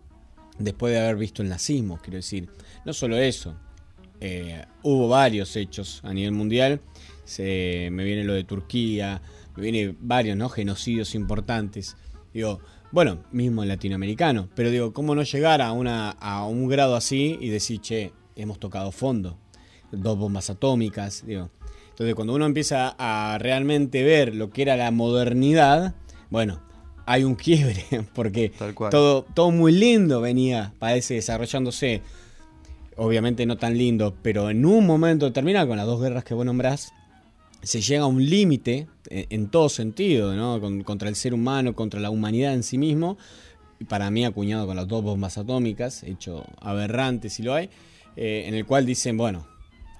[0.59, 1.97] después de haber visto el nazismo?
[1.97, 2.49] Quiero decir,
[2.85, 3.55] no solo eso.
[4.21, 6.81] Eh, hubo varios hechos a nivel mundial.
[7.23, 9.23] Se, me viene lo de Turquía,
[9.55, 10.49] me viene varios ¿no?
[10.49, 11.97] genocidios importantes.
[12.31, 12.59] Digo,
[12.95, 14.47] bueno, mismo latinoamericano.
[14.55, 18.57] Pero digo, ¿cómo no llegar a, una, a un grado así y decir, che, hemos
[18.57, 19.37] tocado fondo?
[19.91, 21.49] Dos bombas atómicas, digo.
[21.89, 25.93] Entonces, cuando uno empieza a realmente ver lo que era la modernidad,
[26.29, 26.61] bueno,
[27.05, 27.83] hay un quiebre,
[28.15, 28.53] porque
[28.89, 32.01] todo, todo muy lindo venía, parece, desarrollándose.
[32.95, 36.45] Obviamente no tan lindo, pero en un momento determinado, con las dos guerras que vos
[36.45, 36.93] nombrás,
[37.63, 40.83] se llega a un límite en, todo sentido, ¿no?
[40.83, 43.17] contra el ser humano, contra la humanidad en sí mismo,
[43.87, 47.69] para mí acuñado con las dos bombas atómicas, hecho aberrante si lo hay,
[48.15, 49.45] eh, en el cual dicen, bueno,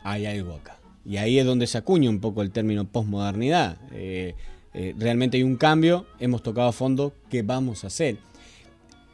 [0.04, 0.80] hay algo acá.
[1.06, 3.78] Y ahí es donde se acuña un poco el término posmodernidad.
[3.92, 4.36] Eh,
[4.74, 8.18] eh, realmente hay un cambio, hemos tocado a fondo, ¿qué vamos a hacer?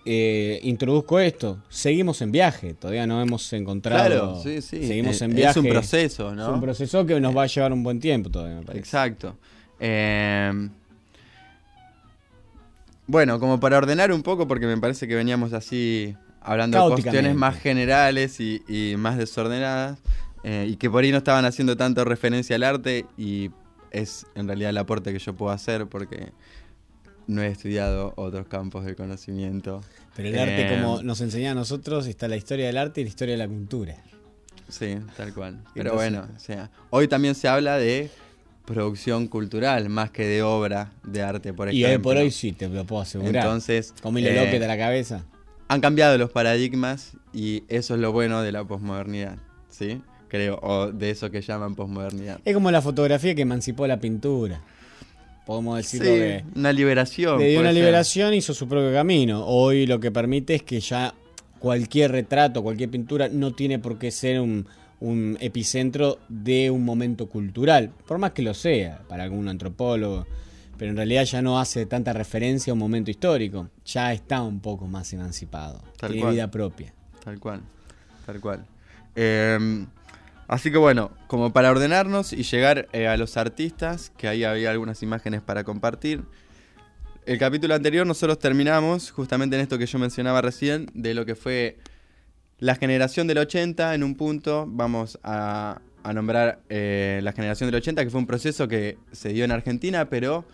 [0.05, 1.59] Eh, introduzco esto.
[1.69, 4.07] Seguimos en viaje, todavía no hemos encontrado.
[4.07, 4.87] Claro, sí, sí.
[4.87, 5.59] Seguimos en viaje.
[5.59, 6.43] Es un proceso, ¿no?
[6.43, 9.37] Es un proceso que nos va a llevar un buen tiempo todavía, me Exacto.
[9.79, 10.69] Eh,
[13.07, 17.35] bueno, como para ordenar un poco, porque me parece que veníamos así hablando de cuestiones
[17.35, 19.99] más generales y, más desordenadas,
[20.43, 23.51] eh, y que por ahí no estaban haciendo tanto referencia al arte, y
[23.91, 26.31] es en realidad el aporte que yo puedo hacer, porque
[27.27, 29.81] no he estudiado otros campos de conocimiento.
[30.15, 33.03] Pero el arte, como eh, nos enseña a nosotros, está la historia del arte y
[33.05, 33.95] la historia de la pintura.
[34.69, 35.59] Sí, tal cual.
[35.73, 38.09] Pero bueno, o sea, hoy también se habla de
[38.65, 41.89] producción cultural más que de obra de arte, por ejemplo.
[41.89, 43.43] Y hoy por hoy sí, te lo puedo asegurar.
[43.43, 43.93] Entonces.
[44.01, 45.25] Como eh, López de la cabeza.
[45.67, 49.37] Han cambiado los paradigmas y eso es lo bueno de la posmodernidad,
[49.69, 50.01] ¿sí?
[50.27, 52.39] Creo, o de eso que llaman posmodernidad.
[52.43, 54.61] Es como la fotografía que emancipó la pintura.
[55.45, 57.39] Podemos decirlo sí, Una liberación.
[57.39, 59.45] Le dio una liberación, hizo su propio camino.
[59.45, 61.13] Hoy lo que permite es que ya
[61.59, 64.67] cualquier retrato, cualquier pintura no tiene por qué ser un,
[65.01, 70.25] un epicentro de un momento cultural, por más que lo sea para algún antropólogo,
[70.77, 74.59] pero en realidad ya no hace tanta referencia a un momento histórico, ya está un
[74.59, 76.93] poco más emancipado, tiene vida propia.
[77.23, 77.61] Tal cual,
[78.25, 78.65] tal cual.
[79.15, 79.87] Em,
[80.51, 84.69] así que bueno, como para ordenarnos y llegar eh, a los artistas, que ahí había
[84.69, 86.23] algunas imágenes para compartir.
[87.25, 91.35] El capítulo anterior nosotros terminamos justamente en esto que yo mencionaba recién, de lo que
[91.35, 91.77] fue
[92.59, 95.79] la generación del 80, en un punto, vamos a,
[96.13, 100.09] nombrar eh, la generación del 80, que fue un proceso que se dio en Argentina,
[100.09, 100.45] pero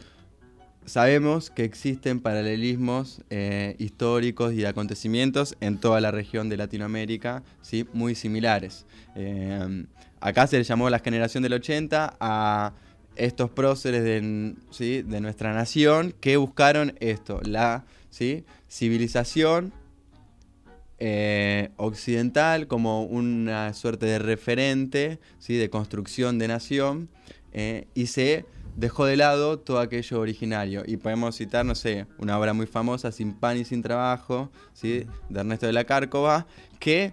[0.87, 7.43] sabemos que existen paralelismos eh, históricos y de acontecimientos en toda la región de Latinoamérica,
[7.61, 7.85] ¿sí?
[7.93, 8.85] muy similares.
[9.15, 9.85] Eh,
[10.21, 12.73] acá se le llamó la generación del 80 a
[13.17, 15.01] estos próceres de, ¿sí?
[15.01, 18.45] de nuestra nación que buscaron esto, la ¿sí?
[18.69, 19.73] civilización
[20.99, 25.57] eh, occidental como una suerte de referente, ¿sí?
[25.57, 27.09] de construcción de nación,
[27.95, 28.45] y se
[28.77, 30.83] dejó de lado todo aquello originario.
[30.85, 35.05] Y podemos citar, no sé, una obra muy famosa, Sin pan y sin trabajo, ¿sí?
[35.29, 36.47] de Ernesto de la Cárcova,
[36.79, 37.11] que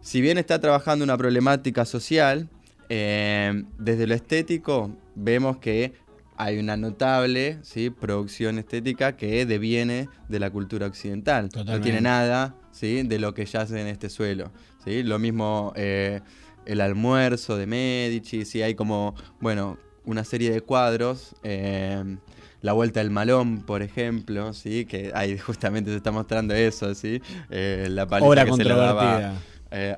[0.00, 2.48] si bien está trabajando una problemática social,
[2.88, 5.94] eh, desde lo estético vemos que
[6.36, 7.88] hay una notable ¿sí?
[7.90, 11.48] producción estética que deviene de la cultura occidental.
[11.64, 13.02] No tiene nada ¿sí?
[13.02, 14.52] de lo que yace en este suelo.
[14.84, 15.02] ¿sí?
[15.02, 16.20] Lo mismo eh,
[16.66, 18.60] el almuerzo de Medici, ¿sí?
[18.60, 21.34] hay como, bueno, una serie de cuadros.
[21.42, 22.16] Eh,
[22.62, 24.86] la Vuelta del Malón, por ejemplo, ¿sí?
[24.86, 27.20] que ahí justamente se está mostrando eso, ¿sí?
[27.50, 29.34] Eh, la paliza que se le daba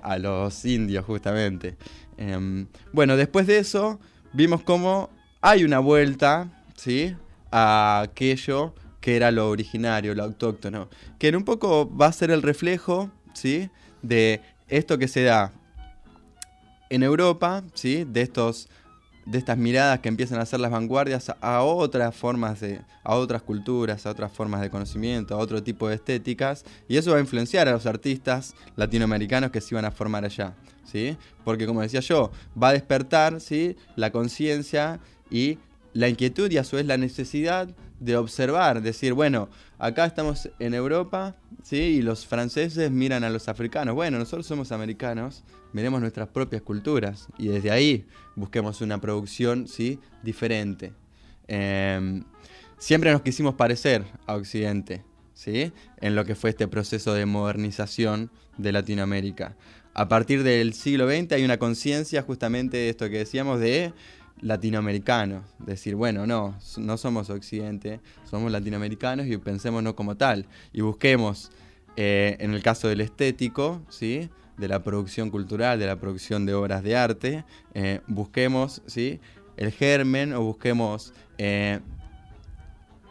[0.03, 1.77] a los indios, justamente.
[2.19, 4.01] Em, bueno, después de eso,
[4.33, 5.09] vimos cómo
[5.41, 7.17] hay una vuelta, ¿sí?
[7.51, 12.31] A aquello que era lo originario, lo autóctono, que en un poco va a ser
[12.31, 13.71] el reflejo, ¿sí?
[14.03, 15.53] De esto que se da
[16.91, 18.05] en Europa, ¿sí?
[18.05, 18.69] De estos
[19.31, 23.43] de estas miradas que empiezan a hacer las vanguardias a otras formas de a otras
[23.43, 27.21] culturas, a otras formas de conocimiento, a otro tipo de estéticas y eso va a
[27.21, 31.17] influenciar a los artistas latinoamericanos que se iban a formar allá, ¿sí?
[31.45, 33.77] Porque como decía yo, va a despertar, ¿sí?
[33.97, 34.99] la conciencia
[35.31, 35.59] y
[35.93, 37.69] la inquietud y a su vez la necesidad
[38.01, 41.77] de observar, decir, bueno, acá estamos en Europa, ¿sí?
[41.77, 43.95] Y los franceses miran a los africanos.
[43.95, 48.07] Bueno, nosotros somos americanos, miremos nuestras propias culturas y desde ahí
[48.37, 49.99] busquemos una producción, ¿sí?
[50.23, 50.93] Diferente.
[51.49, 52.25] Em,
[52.79, 55.73] siempre nos quisimos parecer a Occidente, ¿sí?
[56.01, 59.57] En lo que fue este proceso de modernización de Latinoamérica.
[59.95, 63.93] A partir del siglo XX hay una conciencia justamente de esto que decíamos de
[64.41, 65.45] latinoamericanos.
[65.59, 70.47] Decir, bueno, no, no somos Occidente, somos latinoamericanos y pensémonos como tal.
[70.73, 71.51] Y busquemos,
[71.97, 74.31] eh, en el caso del estético, ¿sí?
[74.57, 79.21] de la producción cultural, de la producción de obras de arte, eh, busquemos ¿sí?
[79.57, 81.81] el germen o busquemos eh,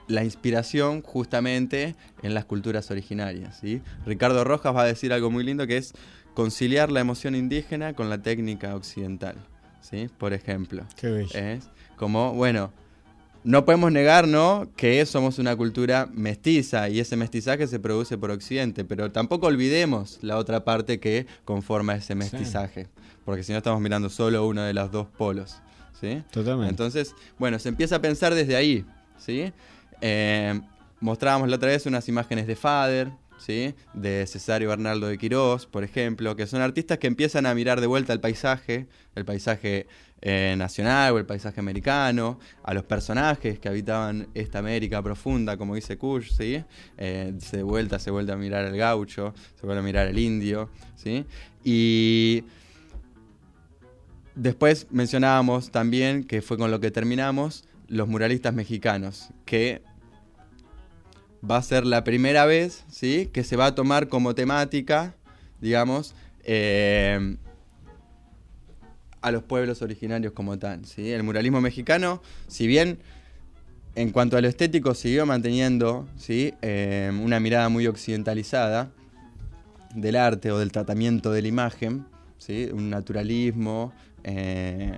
[0.08, 3.62] la inspiración justamente en las culturas originarias.
[4.06, 5.94] Ricardo Rojas va a decir algo muy lindo que es
[6.34, 9.38] conciliar la emoción indígena con la técnica occidental.
[9.90, 10.10] ¿Sí?
[10.18, 10.84] Por ejemplo.
[11.34, 12.72] Es como, bueno,
[13.44, 14.68] no podemos negar, ¿no?
[14.76, 20.20] Que somos una cultura mestiza y ese mestizaje se produce por Occidente, pero tampoco olvidemos
[20.22, 22.88] la otra parte que conforma ese mestizaje,
[23.26, 25.58] porque si no estamos mirando solo uno de los dos polos,
[26.00, 26.24] ¿sí?
[26.32, 26.70] Totalmente.
[26.70, 28.86] Entonces, bueno, se empieza a pensar desde ahí,
[29.18, 29.54] ¿sí?
[30.02, 30.60] Eh,
[31.00, 33.76] mostrábamos la otra vez unas imágenes de Fader, ¿sí?
[33.94, 37.88] de Cesario Bernardo de Quirós, por ejemplo, que son artistas que empiezan a mirar de
[37.88, 39.88] vuelta el paisaje, el paisaje
[40.22, 45.76] eh, nacional o el paisaje americano, a los personajes que habitaban esta América profunda, como
[45.76, 46.64] dice Kush, ¿sí?
[46.98, 50.70] Eh, se vuelta, se vuelve a mirar el gaucho, se vuelve a mirar el indio,
[50.96, 51.26] ¿sí?
[51.64, 52.44] Y
[54.34, 59.82] después mencionábamos también, que fue con lo que terminamos, los muralistas mexicanos, que
[61.44, 63.30] va a ser la primera vez, ¿sí?
[63.32, 65.16] Que se va a tomar como temática,
[65.62, 67.38] digamos, eh,
[69.22, 71.12] a los pueblos originarios como tal, ¿sí?
[71.12, 73.00] El muralismo mexicano, si bien
[73.96, 76.54] en cuanto a lo estético siguió manteniendo, ¿sí?
[76.62, 78.92] Eh, una mirada muy occidentalizada
[79.96, 82.06] del arte o del tratamiento de la imagen,
[82.38, 82.70] ¿sí?
[82.72, 83.94] Un naturalismo...
[84.24, 84.92] Eh,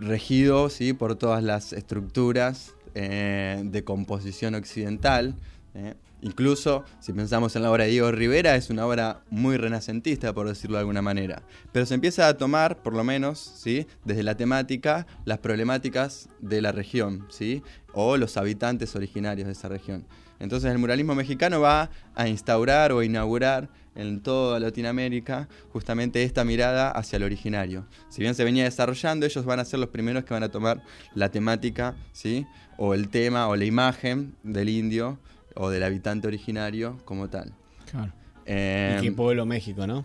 [0.00, 0.92] regido ¿sí?
[0.92, 5.34] por todas las estructuras eh, de composición occidental.
[5.74, 5.94] ¿eh?
[6.22, 10.46] Incluso, si pensamos en la obra de Diego Rivera, es una obra muy renacentista, por
[10.48, 11.42] decirlo de alguna manera.
[11.72, 13.86] Pero se empieza a tomar, por lo menos, ¿sí?
[14.04, 17.62] desde la temática, las problemáticas de la región, ¿sí?
[17.94, 20.04] o los habitantes originarios de esa región.
[20.40, 26.90] Entonces el muralismo mexicano va a instaurar o inaugurar en toda Latinoamérica justamente esta mirada
[26.90, 27.86] hacia el originario.
[28.08, 30.82] Si bien se venía desarrollando, ellos van a ser los primeros que van a tomar
[31.14, 32.46] la temática, ¿sí?
[32.82, 35.18] O el tema o la imagen del indio
[35.54, 37.52] o del habitante originario como tal.
[37.90, 38.10] Claro.
[38.46, 40.02] Eh, y qué pueblo México, ¿no?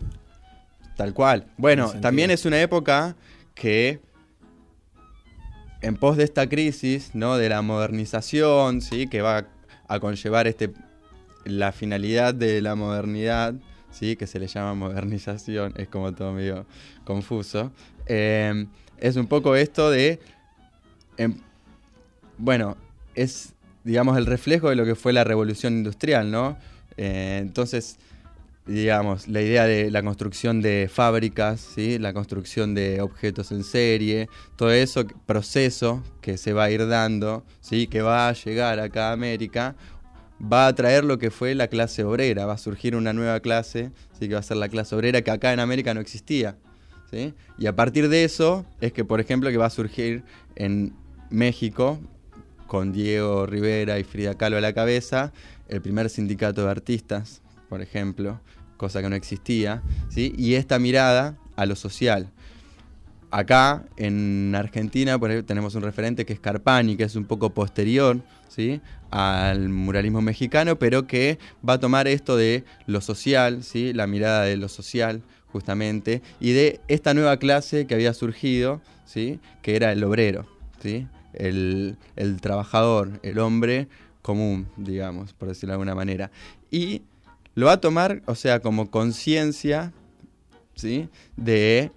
[0.97, 1.47] Tal cual.
[1.55, 3.15] Bueno, también es una época
[3.53, 4.01] que
[5.81, 7.37] en pos de esta crisis, ¿no?
[7.37, 9.07] De la modernización, ¿sí?
[9.07, 9.47] Que va
[9.87, 10.73] a conllevar este
[11.45, 13.53] la finalidad de la modernidad,
[13.89, 14.17] ¿sí?
[14.17, 16.65] Que se le llama modernización, es como todo medio
[17.05, 17.71] confuso.
[18.05, 20.19] Eh, es un poco esto de.
[21.15, 21.39] em,
[22.37, 22.77] bueno,
[23.15, 26.57] es, digamos, el reflejo de lo que fue la revolución industrial, ¿no?
[26.97, 27.97] Eh, entonces,
[28.65, 31.99] digamos, la idea de la construcción de fábricas, ¿sí?
[31.99, 37.43] la construcción de objetos en serie, todo eso, proceso que se va a ir dando,
[37.61, 37.87] ¿sí?
[37.87, 39.75] que va a llegar acá a América,
[40.41, 43.91] va a traer lo que fue la clase obrera, va a surgir una nueva clase,
[44.19, 44.27] ¿sí?
[44.27, 46.57] que va a ser la clase obrera que acá en América no existía.
[47.11, 47.35] ¿sí?
[47.59, 50.23] Y a partir de eso es que, por ejemplo, que va a surgir
[50.55, 50.95] en
[51.29, 51.99] México,
[52.67, 55.31] con Diego Rivera y Frida Kahlo a la cabeza,
[55.67, 58.39] el primer sindicato de artistas, por ejemplo,
[58.77, 60.33] cosa que no existía, ¿sí?
[60.37, 62.31] y esta mirada a lo social.
[63.31, 67.49] Acá en Argentina por ejemplo, tenemos un referente que es Carpani, que es un poco
[67.49, 68.81] posterior ¿sí?
[69.11, 73.93] al muralismo mexicano, pero que va a tomar esto de lo social, ¿sí?
[73.93, 79.39] la mirada de lo social justamente, y de esta nueva clase que había surgido, ¿sí?
[79.61, 80.45] que era el obrero,
[80.81, 81.07] ¿sí?
[81.37, 83.87] El, el trabajador, el hombre
[84.21, 86.31] común, digamos, por decirlo de alguna manera.
[86.71, 87.03] Y
[87.53, 89.93] lo va a tomar, o sea, como conciencia,
[90.75, 91.09] ¿sí?
[91.37, 91.91] De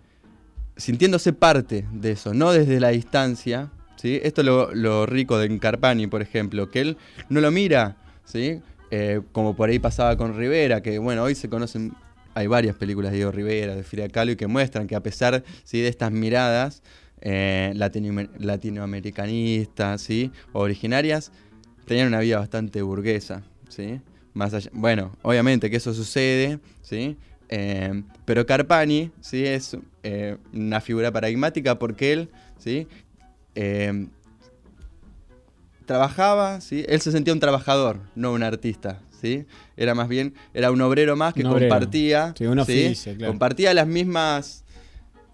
[0.77, 4.20] sintiéndose parte de eso, no desde la distancia, ¿sí?
[4.22, 6.96] Esto es lo, lo rico de Carpani, por ejemplo, que él
[7.29, 8.61] no lo mira, ¿sí?
[8.90, 11.92] Eh, como por ahí pasaba con Rivera, que bueno, hoy se conocen,
[12.35, 15.42] hay varias películas de Diego Rivera, de Frida Kahlo, y que muestran que a pesar
[15.64, 15.81] ¿sí?
[15.81, 16.83] de estas miradas
[17.20, 20.31] eh, latino- latinoamericanistas, ¿sí?
[20.52, 21.33] Originarias,
[21.87, 24.00] tenían una vida bastante burguesa, ¿sí?
[24.35, 27.16] Más allá, bueno, obviamente que eso sucede, ¿sí?
[27.48, 29.44] Eh, pero Carpani, ¿sí?
[29.44, 32.28] Es eh, una figura paradigmática porque él,
[32.59, 32.87] ¿sí?
[33.54, 34.07] Eh,
[35.87, 36.85] trabajaba, ¿sí?
[36.88, 39.46] Él se sentía un trabajador, no un artista, ¿sí?
[39.76, 42.35] Era más bien, era un obrero más que Un compartía,
[42.94, 43.33] Sí, claro.
[43.33, 44.64] compartía las mismas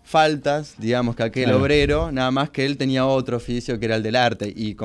[0.05, 1.61] faltas, digamos, que aquel Claro.
[1.61, 4.77] obrero, nada más que él tenía otro oficio que era el del arte y,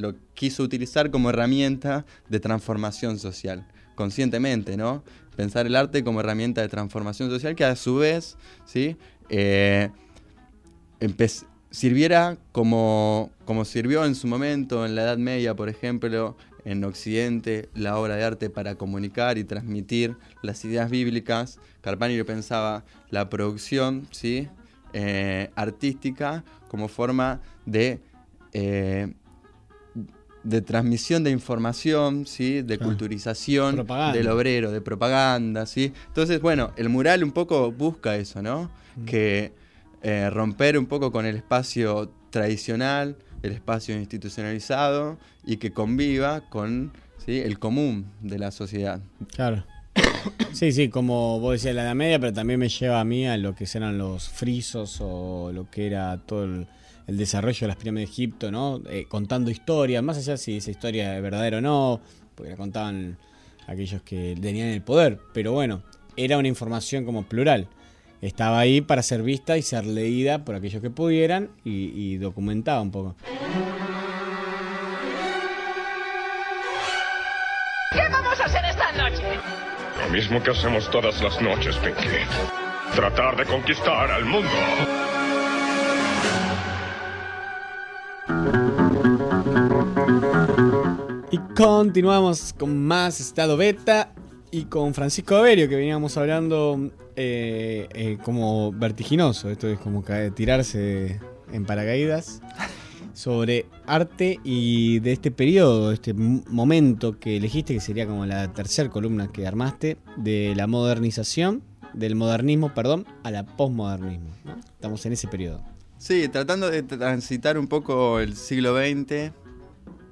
[0.00, 5.04] lo quiso utilizar como herramienta de transformación social, conscientemente, ¿no?
[5.36, 8.96] Pensar el arte como herramienta de transformación social que a su vez, ¿sí?
[9.28, 9.90] Eh,
[11.70, 17.68] sirviera como, como sirvió en su momento en la Edad Media, por ejemplo, en Occidente,
[17.74, 21.60] la obra de arte para comunicar y transmitir las ideas bíblicas.
[21.80, 24.48] Carpani lo pensaba la producción ¿sí?
[24.92, 28.00] Eh, artística como forma de,
[28.52, 29.14] eh,
[30.42, 32.62] de transmisión de información, ¿sí?
[32.62, 35.66] de culturización del obrero, de propaganda.
[35.66, 35.92] ¿sí?
[36.08, 38.72] Entonces, bueno, el mural un poco busca eso, ¿no?
[39.06, 39.52] Que
[40.02, 46.92] eh, romper un poco con el espacio tradicional, el espacio institucionalizado y que conviva con
[47.26, 49.00] el común de la sociedad.
[49.34, 49.64] Claro.
[50.52, 53.36] Sí, sí, como vos decías la Edad Media, pero también me lleva a mí a
[53.36, 56.66] lo que eran los frisos o lo que era todo el,
[57.06, 58.80] el desarrollo de las pirámides de Egipto, ¿no?
[58.88, 62.00] Eh, contando historias, más allá si esa historia es verdadera o no,
[62.34, 63.18] porque la contaban
[63.66, 65.82] aquellos que tenían el poder, pero bueno,
[66.16, 67.68] era una información como plural.
[68.22, 72.80] Estaba ahí para ser vista y ser leída por aquellos que pudieran y, y documentada
[72.80, 73.14] un poco.
[77.92, 79.22] ¿Qué vamos a hacer esta noche?
[80.02, 82.08] Lo mismo que hacemos todas las noches, Pinky.
[82.94, 84.48] Tratar de conquistar al mundo.
[91.30, 94.12] Y continuamos con más estado beta
[94.50, 99.50] y con Francisco Averio, que veníamos hablando eh, eh, como vertiginoso.
[99.50, 100.04] Esto es como
[100.34, 101.20] tirarse
[101.52, 102.42] en paracaídas.
[103.14, 108.90] Sobre arte y de este periodo, este momento que elegiste, que sería como la tercera
[108.90, 111.62] columna que armaste, de la modernización,
[111.94, 114.28] del modernismo, perdón, a la posmodernismo.
[114.44, 114.58] ¿no?
[114.58, 115.62] Estamos en ese periodo.
[115.96, 119.32] Sí, tratando de transitar un poco el siglo XX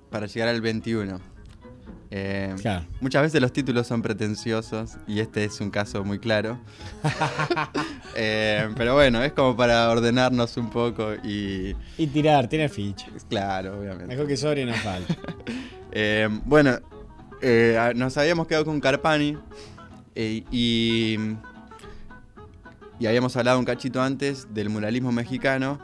[0.09, 1.34] para llegar al XXI.
[2.17, 2.87] Eh, Claro.
[3.01, 6.59] Muchas veces los títulos son pretenciosos y este es un caso muy claro.
[8.17, 11.75] Eh, pero bueno, es como para ordenarnos un poco y...
[11.99, 13.09] Y tirar, tirar ficha.
[13.29, 14.07] Claro, obviamente.
[14.07, 15.15] Mejor que sobre no falta.
[15.97, 16.79] Eh, bueno,
[17.95, 19.37] nos habíamos quedado con Carpani
[20.15, 20.45] y,
[23.01, 25.79] y habíamos hablado un cachito antes del muralismo mexicano.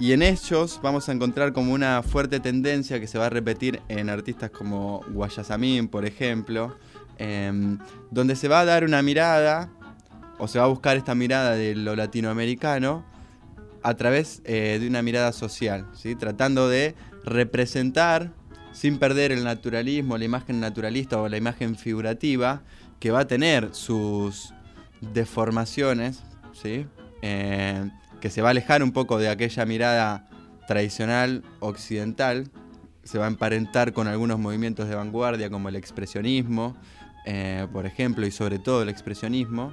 [0.00, 3.82] Y en ellos vamos a encontrar como una fuerte tendencia que se va a repetir
[3.88, 6.76] en artistas como Guayasamín, por ejemplo,
[7.18, 7.78] em,
[8.10, 9.70] donde se va a dar una mirada,
[10.38, 13.04] o se va a buscar esta mirada de lo latinoamericano
[13.82, 16.14] a través eh, de una mirada social, ¿sí?
[16.14, 16.94] tratando de
[17.24, 18.32] representar
[18.72, 22.62] sin perder el naturalismo, la imagen naturalista o la imagen figurativa,
[23.00, 24.54] que va a tener sus
[25.00, 26.22] deformaciones,
[26.52, 26.86] ¿sí?
[27.22, 27.90] Eh,
[28.20, 30.28] que se va a alejar un poco de aquella mirada
[30.66, 32.50] tradicional occidental,
[33.04, 36.76] se va a emparentar con algunos movimientos de vanguardia como el expresionismo,
[37.24, 39.72] eh, por ejemplo, y sobre todo el expresionismo.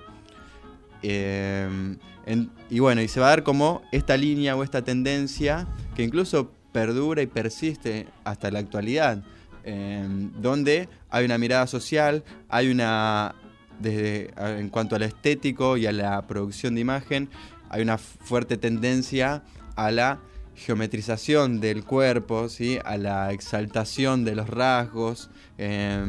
[1.02, 5.68] Eh, en- y bueno, y se va a dar como esta línea o esta tendencia
[5.96, 9.24] que incluso perdura y persiste hasta la actualidad,
[9.64, 10.06] eh,
[10.40, 13.36] donde hay una mirada social, hay una,
[13.80, 17.30] desde, en cuanto al estético y a la producción de imagen,
[17.70, 19.44] hay una fuerte tendencia
[19.76, 20.20] a la
[20.56, 22.80] geometrización del cuerpo, ¿sí?
[22.86, 26.04] a la exaltación de los rasgos, eh,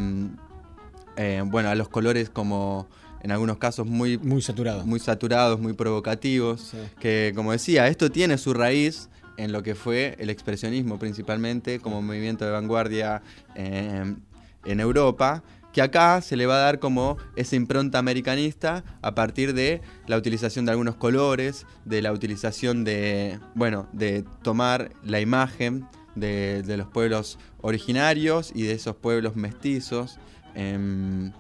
[1.17, 2.89] eh, bueno, a los colores como
[3.23, 4.85] en algunos casos muy, Muy saturado.
[4.87, 6.77] muy saturados, muy provocativos, Sí.
[7.01, 12.01] que como decía, esto tiene su raíz en lo que fue el expresionismo principalmente como
[12.03, 13.23] movimiento de vanguardia
[13.55, 14.15] eh,
[14.65, 15.43] en Europa,
[15.77, 20.17] que acá se le va a dar como esa impronta americanista a partir de la
[20.17, 26.87] utilización de algunos colores, de la utilización de, bueno, de tomar la imagen de, los
[26.87, 30.19] pueblos originarios y de esos pueblos mestizos.
[30.55, 31.31] em,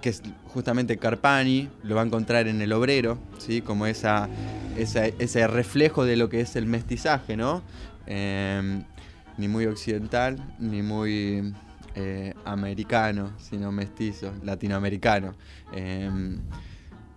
[0.00, 3.62] que es justamente Carpani, lo va a encontrar en el obrero, ¿sí?
[3.62, 4.28] como esa,
[4.76, 7.62] ese reflejo de lo que es el mestizaje, ¿no?
[8.06, 8.80] Eh,
[9.38, 11.52] ni muy occidental, ni muy
[11.94, 15.34] eh, americano, sino mestizo, latinoamericano.
[15.72, 16.10] Eh,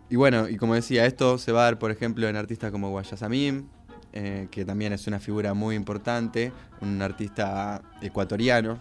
[0.10, 2.92] y bueno, y como decía, esto se va a dar, por ejemplo, en artistas como
[2.92, 3.68] Guayasamín,
[4.12, 6.52] eh, que también es una figura muy importante,
[6.82, 8.78] un artista ecuatoriano.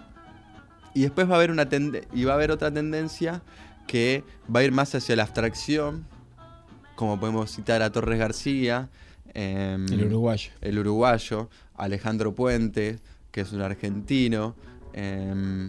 [0.94, 1.66] Y después va a haber una
[2.12, 3.42] y va a haber otra tendencia
[3.86, 4.24] que
[4.54, 6.06] va a ir más hacia la abstracción,
[6.96, 8.90] como podemos citar a Torres García,
[9.32, 10.50] em, El uruguayo.
[10.60, 12.98] el uruguayo, Alejandro Puente,
[13.30, 14.54] que es un argentino.
[14.92, 15.68] Em,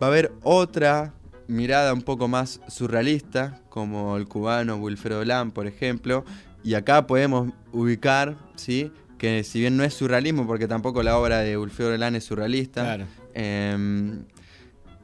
[0.00, 1.12] va a haber otra
[1.46, 6.24] mirada un poco más surrealista, como el cubano Wilfredo Lam, por ejemplo.
[6.62, 8.92] Y acá podemos ubicar, ¿sí?
[9.16, 12.82] que si bien no es surrealismo, porque tampoco la obra de Wilfredo Lam es surrealista,
[12.82, 13.04] Claro.
[13.34, 14.24] em,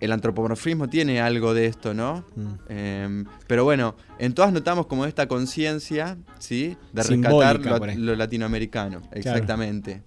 [0.00, 2.24] el antropomorfismo tiene algo de esto, ¿no?
[2.36, 2.48] Mm.
[2.68, 6.76] Em, pero bueno, en todas notamos como esta conciencia, ¿sí?
[6.92, 7.96] De rescatar Simbólica, lo, ahí.
[7.96, 10.02] lo latinoamericano, exactamente.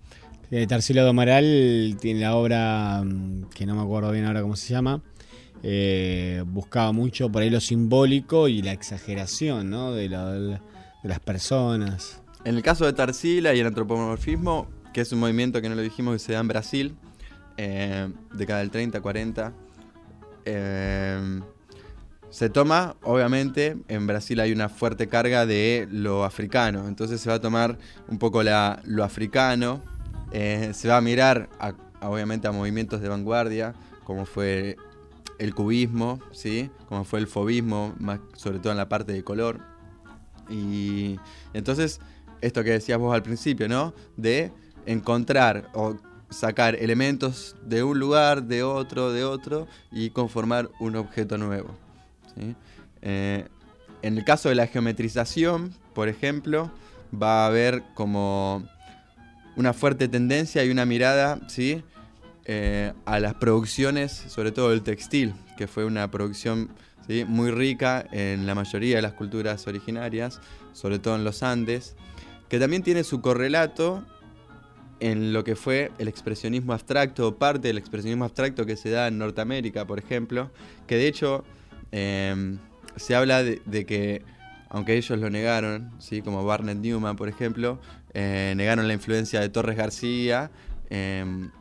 [0.68, 4.74] Tarsila do Amaral tiene la obra mm, que no me acuerdo bien ahora cómo se
[4.74, 5.02] llama.
[5.64, 9.91] eh, buscaba mucho por ahí lo simbólico y la exageración ¿no?
[9.91, 10.08] de
[11.04, 12.22] las personas.
[12.45, 15.82] En el caso de Tarsila y el antropomorfismo, que es un movimiento que no lo
[15.82, 16.95] dijimos que se da en Brasil,
[17.58, 19.52] eh, década del 30, 40,
[20.45, 21.41] eh,
[22.30, 27.36] se toma, obviamente, en Brasil hay una fuerte carga de lo africano, entonces se va
[27.36, 27.78] a tomar
[28.08, 29.82] un poco la- lo africano,
[30.32, 31.49] eh, se va a mirar,
[32.01, 33.73] obviamente, a movimientos de vanguardia,
[34.03, 34.78] como fue
[35.39, 36.69] el cubismo, ¿sí?
[36.89, 37.93] como fue el fobismo,
[38.36, 39.59] sobre todo en la parte de color.
[40.49, 41.19] Y
[41.53, 41.99] entonces,
[42.41, 43.93] esto que decías vos al principio, ¿no?
[44.15, 44.51] De
[44.86, 45.97] encontrar o
[46.30, 51.69] sacar elementos de un lugar, de otro, de otro, y conformar un objeto nuevo.
[53.01, 53.47] Eh,
[54.01, 56.71] en el caso de la geometrización, por ejemplo,
[57.13, 58.63] va a haber como
[59.58, 61.84] una fuerte tendencia y una mirada, ¿sí?
[62.45, 66.70] Eh, a las producciones, sobre todo el textil, que fue una producción
[67.05, 67.26] ¿sí?
[67.28, 70.39] muy rica en la mayoría de las culturas originarias,
[70.72, 71.97] sobre todo en los Andes,
[72.47, 74.05] que también tiene su correlato
[75.01, 79.18] en lo que fue el expresionismo abstracto, parte del expresionismo abstracto que se da en
[79.18, 80.49] Norteamérica, por ejemplo,
[80.88, 81.43] que de hecho
[81.91, 82.60] em,
[82.95, 84.24] se habla de, de que,
[84.70, 86.22] aunque ellos lo negaron, ¿sí?
[86.22, 87.80] como Barnett Newman, por ejemplo,
[88.20, 90.49] eh, negaron la influencia de Torres García,
[90.89, 91.51] em,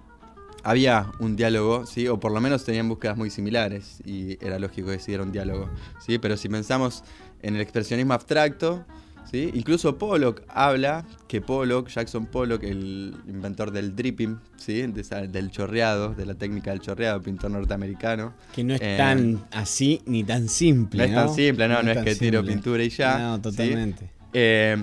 [0.63, 2.09] había un diálogo, ¿sí?
[2.09, 5.69] o por lo menos tenían búsquedas muy similares, y era lógico que siguiera un diálogo.
[6.05, 6.19] ¿sí?
[6.19, 7.05] Pero si pensamos
[7.43, 8.85] en el expresionismo abstracto,
[9.31, 9.51] ¿sí?
[9.55, 14.83] incluso Pollock habla que Pollock, Jackson Pollock, el inventor del dripping, ¿sí?
[14.87, 18.33] De esa- del chorreado, de la técnica del chorreado, pintor norteamericano.
[18.55, 20.99] Que no es Eh, tan así ni tan simple.
[20.99, 23.19] No es tan simple, no, no, es que tiro pintura y ya.
[23.19, 23.43] No, ¿sí?
[23.43, 24.11] totalmente.
[24.33, 24.83] Eh,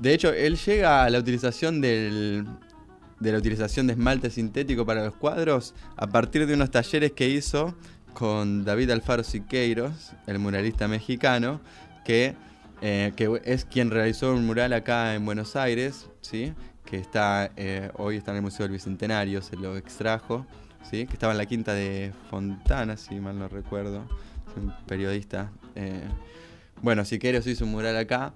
[0.00, 2.46] de hecho, él llega a la utilización del,
[3.20, 7.28] de la utilización de esmalte sintético para los cuadros a partir de unos talleres que
[7.28, 7.74] hizo
[8.12, 11.60] con David Alfaro Siqueiros, el muralista mexicano,
[12.04, 12.34] que,
[12.80, 16.54] eh, que es quien realizó un mural acá en Buenos Aires, ¿sí?
[16.84, 20.46] que está eh, hoy está en el Museo del Bicentenario, se lo extrajo,
[20.88, 21.06] ¿sí?
[21.06, 24.06] que estaba en la quinta de Fontana, si mal no recuerdo,
[24.56, 25.50] un periodista.
[25.74, 26.08] eh,
[26.82, 28.34] bueno, Siqueiros hizo un mural acá.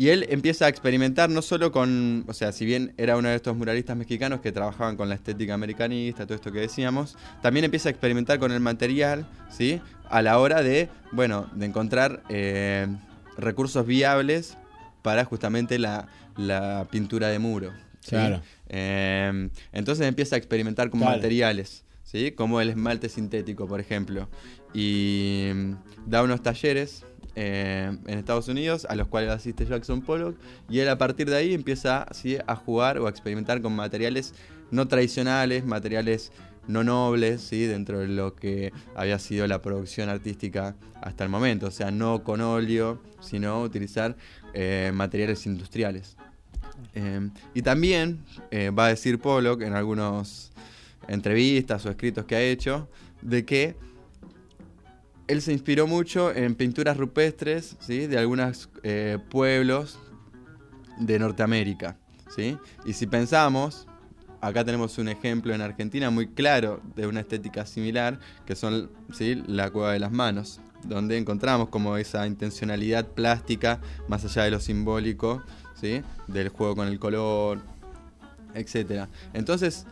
[0.00, 3.34] Y él empieza a experimentar no solo con, o sea, si bien era uno de
[3.34, 7.90] estos muralistas mexicanos que trabajaban con la estética americanista, todo esto que decíamos, también empieza
[7.90, 9.78] a experimentar con el material, ¿sí?
[10.08, 12.86] A la hora de, bueno, de encontrar eh,
[13.36, 14.56] recursos viables
[15.02, 17.70] para justamente la, la pintura de muro.
[18.00, 18.08] ¿sí?
[18.12, 18.40] Claro.
[18.70, 21.16] Eh, entonces empieza a experimentar con Claro.
[21.16, 22.32] materiales, ¿sí?
[22.32, 24.30] Como el esmalte sintético, por ejemplo.
[24.72, 25.72] Y mm,
[26.06, 27.04] da unos talleres
[27.42, 30.36] eh, en Estados Unidos a los cuales asiste Jackson Pollock
[30.68, 32.36] y él a partir de ahí empieza ¿sí?
[32.46, 34.34] a jugar o a experimentar con materiales
[34.70, 36.32] no tradicionales, materiales
[36.68, 37.64] no nobles, ¿sí?
[37.64, 42.24] dentro de lo que había sido la producción artística hasta el momento, o sea, no
[42.24, 44.18] con óleo, sino utilizar
[44.52, 46.18] eh, materiales industriales.
[46.94, 48.22] Eh, y también
[48.78, 50.52] va a decir Pollock en algunas
[51.08, 52.86] entrevistas o escritos que ha hecho
[53.22, 53.76] de que
[55.30, 58.08] él se inspiró mucho en pinturas rupestres ¿sí?
[58.08, 59.96] de algunos eh, pueblos
[60.98, 61.96] de Norteamérica.
[62.34, 62.58] ¿sí?
[62.84, 63.86] Y si pensamos,
[64.40, 69.40] acá tenemos un ejemplo en Argentina muy claro de una estética similar, que son ¿sí?
[69.46, 74.58] la cueva de las manos, donde encontramos como esa intencionalidad plástica más allá de lo
[74.58, 75.44] simbólico,
[75.80, 76.02] ¿sí?
[76.26, 77.60] del juego con el color,
[78.54, 79.06] etc.
[79.32, 79.86] Entonces,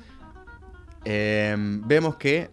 [1.04, 2.50] eh, vemos que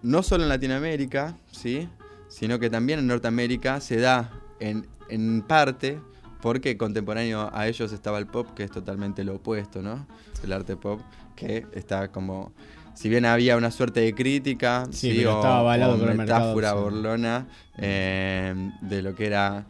[0.00, 1.90] no solo en Latinoamérica, ¿sí?
[2.32, 6.00] Sino que también en Norteamérica se da en, en parte
[6.40, 10.06] porque contemporáneo a ellos estaba el pop, que es totalmente lo opuesto, ¿no?
[10.42, 11.00] El arte pop,
[11.36, 12.52] que está como...
[12.94, 15.24] Si bien había una suerte de crítica, Sí, ¿sí?
[15.24, 15.74] o, o por
[16.10, 16.76] el mercado, metáfora sí.
[16.78, 17.46] burlona
[17.78, 19.66] eh, de lo que era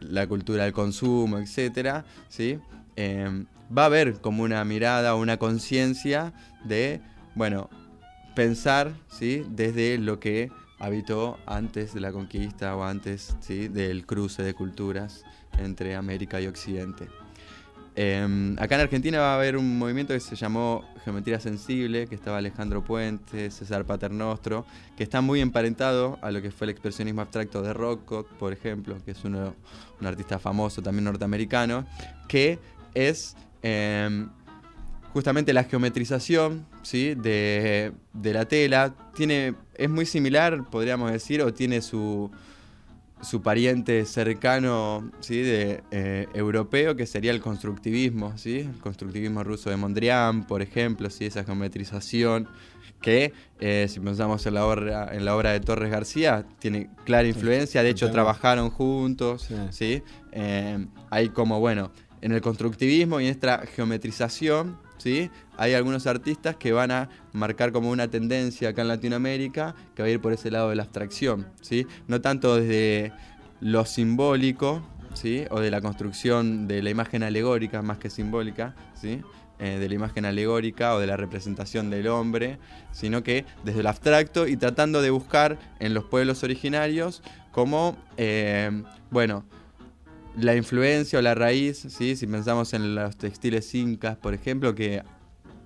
[0.00, 2.58] la cultura del consumo, etcétera, ¿sí?
[2.96, 3.44] Eh,
[3.76, 6.32] va a haber como una mirada o una conciencia
[6.64, 7.00] de,
[7.34, 7.68] bueno,
[8.34, 9.44] pensar, ¿sí?
[9.50, 13.68] Desde lo que habitó antes de la conquista o antes, ¿sí?
[13.68, 15.24] Del cruce de culturas
[15.58, 17.08] entre América y Occidente.
[17.98, 22.14] Eh, acá en Argentina va a haber un movimiento que se llamó Geometría Sensible, que
[22.14, 24.66] estaba Alejandro Puente, César Paternostro,
[24.98, 28.98] que está muy emparentado a lo que fue el expresionismo abstracto de Rothko, por ejemplo,
[29.02, 29.54] que es uno,
[29.98, 31.86] un artista famoso también norteamericano,
[32.28, 32.58] que
[32.92, 34.26] es eh,
[35.14, 37.14] justamente la geometrización ¿sí?
[37.14, 38.94] de, de la tela.
[39.14, 42.30] Tiene, es muy similar, podríamos decir, o tiene su,
[43.20, 45.42] su pariente cercano ¿sí?
[45.42, 48.60] de, eh, europeo, que sería el constructivismo, ¿sí?
[48.60, 51.26] el constructivismo ruso de Mondrian, por ejemplo, ¿sí?
[51.26, 52.48] esa geometrización
[53.02, 57.28] que, eh, si pensamos en la, obra, en la obra de Torres García, tiene clara
[57.28, 59.54] influencia, de hecho trabajaron juntos, Sí.
[59.70, 60.02] ¿sí?
[60.32, 61.90] Eh, hay como, bueno,
[62.22, 65.30] en el constructivismo y en esta geometrización, ¿sí?
[65.56, 70.08] Hay algunos artistas que van a marcar como una tendencia acá en Latinoamérica que va
[70.08, 71.86] a ir por ese lado de la abstracción, ¿sí?
[72.08, 73.12] no tanto desde
[73.60, 74.82] lo simbólico,
[75.14, 75.44] ¿sí?
[75.50, 79.22] o de la construcción de la imagen alegórica más que simbólica, ¿sí?
[79.58, 82.58] Eh, de la imagen alegórica o de la representación del hombre,
[82.92, 88.70] sino que desde el abstracto y tratando de buscar en los pueblos originarios como, eh,
[89.10, 89.46] bueno,
[90.36, 92.16] la influencia o la raíz, ¿sí?
[92.16, 95.02] si pensamos en los textiles incas, por ejemplo, que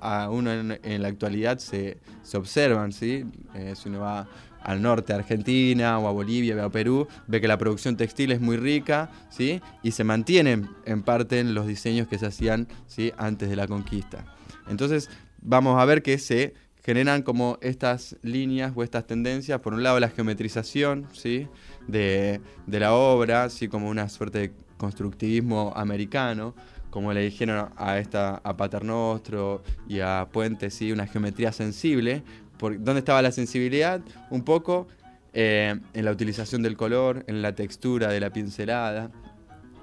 [0.01, 3.25] aún en, en la actualidad se, se observan, ¿sí?
[3.55, 4.29] Eh, si uno va
[4.63, 8.33] al norte, a Argentina, o a Bolivia, o a Perú, ve que la producción textil
[8.33, 9.61] es muy rica, ¿sí?
[9.83, 13.13] Y se mantienen en parte en los diseños que se hacían, ¿sí?
[13.17, 14.25] Antes de la conquista.
[14.69, 15.09] Entonces,
[15.41, 20.01] vamos a ver que se generan como estas líneas o estas tendencias, por un lado
[20.01, 21.49] la geometrización, ¿sí?
[21.89, 26.55] De, de la obra, así como una suerte de constructivismo americano,
[26.91, 30.93] como le dijeron a esta a Paternostro y a Puente, ¿sí?
[30.93, 32.23] una geometría sensible.
[32.59, 34.01] Por, ¿Dónde estaba la sensibilidad?
[34.31, 34.89] Un poco
[35.33, 39.11] eh, en la utilización del color, en la textura de la pincelada.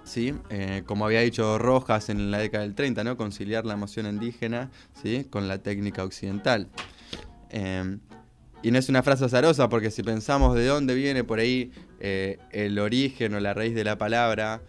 [0.03, 0.34] ¿sí?
[0.49, 3.18] Eh, como había dicho Rojas en la década del 30, ¿no?
[3.18, 4.70] conciliar la emoción indígena
[5.01, 5.26] ¿sí?
[5.30, 6.68] con la técnica occidental.
[7.49, 7.97] Eh,
[8.64, 12.80] y no es una frase azarosa porque si pensamos de dónde viene por ahí el
[12.80, 14.62] origen o la raíz de la palabra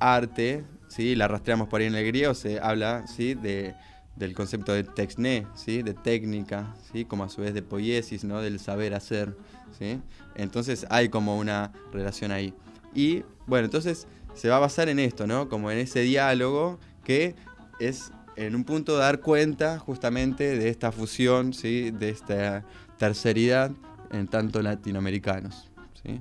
[0.00, 1.14] arte, ¿sí?
[1.14, 3.34] la rastreamos por ahí en el griego, se habla ¿sí?
[3.34, 3.74] de,
[4.16, 5.82] del concepto de texné, ¿sí?
[5.82, 7.06] de técnica, ¿sí?
[7.06, 8.40] como a su vez de poiesis, ¿no?
[8.42, 9.34] del saber hacer.
[9.78, 10.00] ¿sí?
[10.34, 12.52] Entonces hay como una relación ahí.
[12.94, 15.48] Y bueno, entonces se va a basar en esto, ¿no?
[15.48, 17.34] como en ese diálogo que
[17.80, 21.90] es en un punto dar cuenta justamente de esta fusión, ¿sí?
[21.90, 22.64] de esta
[22.98, 23.70] terceridad
[24.10, 25.70] en tanto latinoamericanos.
[26.02, 26.20] ¿sí?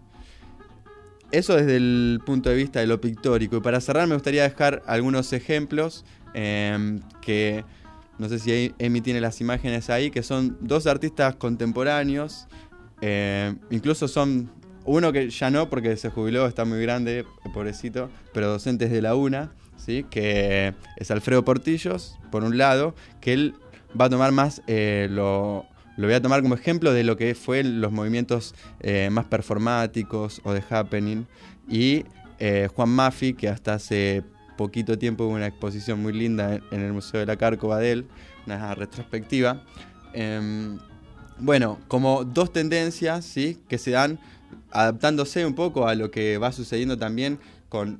[1.32, 3.58] Eso desde el punto de vista de lo pictórico.
[3.58, 6.04] Y para cerrar me gustaría dejar algunos ejemplos
[6.34, 7.64] em, que
[8.18, 12.48] no sé si Emi tiene las imágenes ahí, que son dos artistas contemporáneos.
[13.02, 14.52] Em, incluso son
[14.86, 19.16] uno que ya no, porque se jubiló, está muy grande, pobrecito, pero docentes de la
[19.16, 20.06] UNA, ¿sí?
[20.10, 23.54] que es Alfredo Portillos, por un lado, que él
[24.00, 25.66] va a tomar más eh, lo,
[25.98, 30.42] lo voy a tomar como ejemplo de lo que fue los movimientos eh, más performáticos
[30.44, 31.26] o de happening.
[31.68, 32.06] Y
[32.39, 34.24] eh, Juan Maffi, que hasta hace
[34.58, 38.06] poquito tiempo hubo una exposición muy linda en el Museo de la Cárcova de él,
[38.46, 39.64] una retrospectiva.
[40.14, 40.80] Em,
[41.39, 43.60] bueno, como dos tendencias ¿sí?
[43.68, 44.20] que se dan
[44.72, 47.39] adaptándose un poco a lo que va sucediendo también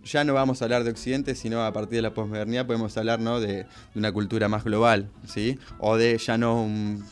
[0.04, 3.20] ya no vamos a hablar de Occidente, sino a partir de la posmodernidad podemos hablar
[3.20, 3.40] ¿no?
[3.40, 3.66] de,
[3.96, 5.58] una cultura más global, ¿sí?
[5.80, 7.04] O de ya no un,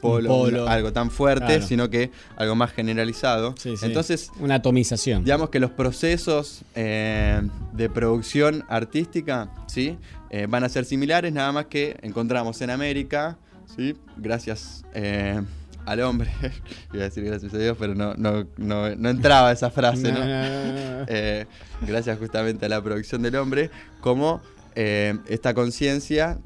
[0.00, 3.54] polo, algo tan fuerte, sino que algo más generalizado.
[3.82, 5.24] Entonces, una atomización.
[5.24, 7.42] Digamos que los procesos eh,
[7.72, 9.98] de producción artística, ¿sí?
[10.30, 13.36] Eh, van a ser similares, nada más que encontramos en América,
[13.76, 13.94] ¿sí?
[14.16, 14.82] Gracias.
[14.94, 15.42] Eh,
[15.88, 16.30] al hombre,
[16.92, 20.18] iba a decir gracias a Dios, pero no, no, no, no entraba esa frase, ¿no?
[21.10, 21.46] Eh,
[21.86, 23.70] gracias justamente a la producción del hombre,
[24.00, 24.42] como
[24.74, 26.38] eh, esta conciencia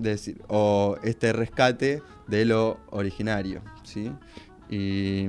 [0.46, 4.12] o este rescate de lo originario, ¿sí?
[4.70, 5.26] Y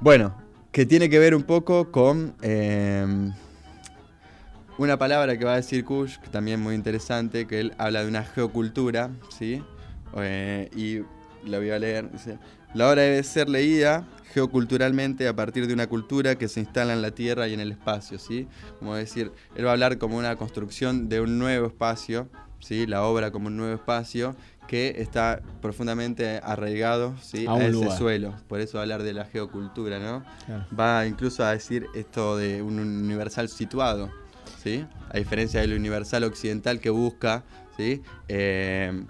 [0.00, 0.34] bueno,
[0.70, 3.32] que tiene que ver un poco con em,
[4.78, 8.08] una palabra que va a decir Kush, que también muy interesante, que él habla de
[8.08, 9.62] una geocultura, ¿sí?
[10.16, 11.00] Eh, y
[11.48, 12.10] la voy a leer.
[12.10, 12.38] Dice,
[12.74, 17.02] la obra debe ser leída geoculturalmente a partir de una cultura que se instala en
[17.02, 18.46] la tierra y en el espacio, ¿sí?
[18.78, 22.28] Como decir, él va a hablar como una construcción de un nuevo espacio,
[22.60, 22.86] ¿sí?
[22.86, 24.36] La obra como un nuevo espacio
[24.68, 27.46] que está profundamente arraigado ¿sí?
[27.48, 28.34] a, ese suelo.
[28.48, 30.22] Por eso hablar de la geocultura, ¿no?
[30.78, 34.10] Va incluso a decir esto de un universal situado,
[34.62, 34.84] ¿sí?
[35.08, 37.44] A diferencia del universal occidental que busca,
[37.78, 38.02] ¿sí?
[38.28, 39.04] Eh,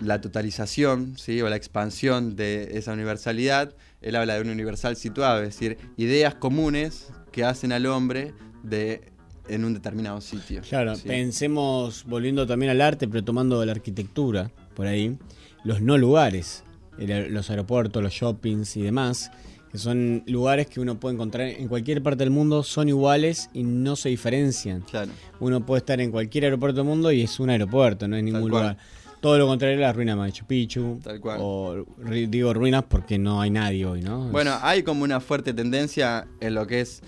[0.00, 1.40] la totalización ¿sí?
[1.42, 6.34] o la expansión de esa universalidad, él habla de un universal situado, es decir, ideas
[6.34, 8.32] comunes que hacen al hombre
[8.62, 9.12] de,
[9.48, 10.62] en un determinado sitio.
[10.68, 15.18] Claro, pensemos, volviendo también al arte, pero tomando la arquitectura por ahí,
[15.64, 16.64] los no lugares,
[16.98, 19.30] los aeropuertos, los shoppings y demás,
[19.70, 23.64] que son lugares que uno puede encontrar en cualquier parte del mundo, son iguales y
[23.64, 24.80] no se diferencian.
[24.82, 25.10] Claro.
[25.40, 28.48] Uno puede estar en cualquier aeropuerto del mundo y es un aeropuerto, no es ningún
[28.50, 28.78] lugar.
[29.20, 31.00] Todo lo contrario la ruina Machu Picchu.
[31.02, 31.38] Tal cual.
[31.40, 31.84] O
[32.28, 34.28] digo ruinas porque no hay nadie hoy, ¿no?
[34.28, 37.02] Bueno, hay como una fuerte tendencia en lo que es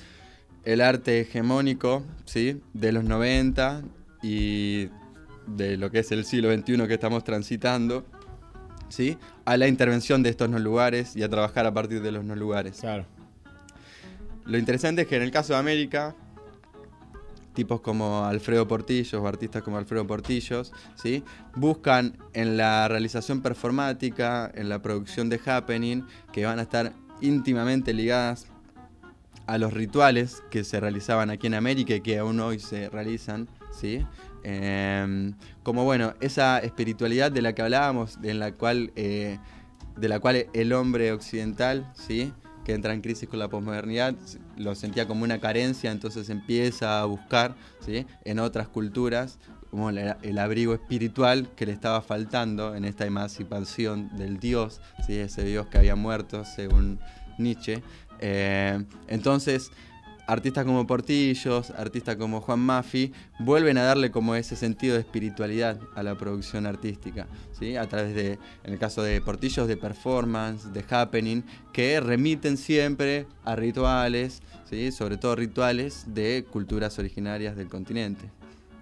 [0.64, 2.60] el arte hegemónico, ¿sí?
[2.74, 3.82] De los 90
[4.22, 4.88] y
[5.46, 8.04] de lo que es el siglo XXI que estamos transitando,
[8.88, 9.16] ¿sí?
[9.44, 12.34] A la intervención de estos no lugares y a trabajar a partir de los no
[12.34, 12.80] lugares.
[12.80, 13.06] Claro.
[14.44, 16.16] Lo interesante es que en el caso de América,
[17.54, 21.24] tipos como Alfredo Portillos o artistas como Alfredo Portillos, ¿sí?
[21.54, 27.92] buscan en la realización performática, en la producción de happening, que van a estar íntimamente
[27.92, 28.46] ligadas
[29.46, 33.48] a los rituales que se realizaban aquí en América y que aún hoy se realizan,
[33.72, 34.06] ¿sí?
[34.42, 39.38] Em, como bueno, esa espiritualidad de la que hablábamos, en la cual, eh,
[39.96, 42.32] de la cual el hombre occidental, ¿sí?
[42.64, 44.14] Que entra en crisis con la posmodernidad,
[44.56, 47.54] lo sentía como una carencia, entonces empieza a buscar
[47.84, 48.06] ¿sí?
[48.24, 49.38] en otras culturas
[49.70, 55.16] como el, abrigo espiritual que le estaba faltando en esta emancipación del Dios, ¿sí?
[55.16, 56.98] ese Dios que había muerto según
[57.38, 57.82] Nietzsche.
[58.18, 59.70] Eh, entonces,
[60.30, 65.80] artistas como Portillos, artistas como Juan Maffi, vuelven a darle como ese sentido de espiritualidad
[65.96, 67.26] a la producción artística,
[67.58, 67.76] ¿sí?
[67.76, 73.26] a través de, en el caso de Portillos, de performance, de happening, que remiten siempre
[73.44, 74.92] a rituales, ¿sí?
[74.92, 78.30] sobre todo rituales de culturas originarias del continente,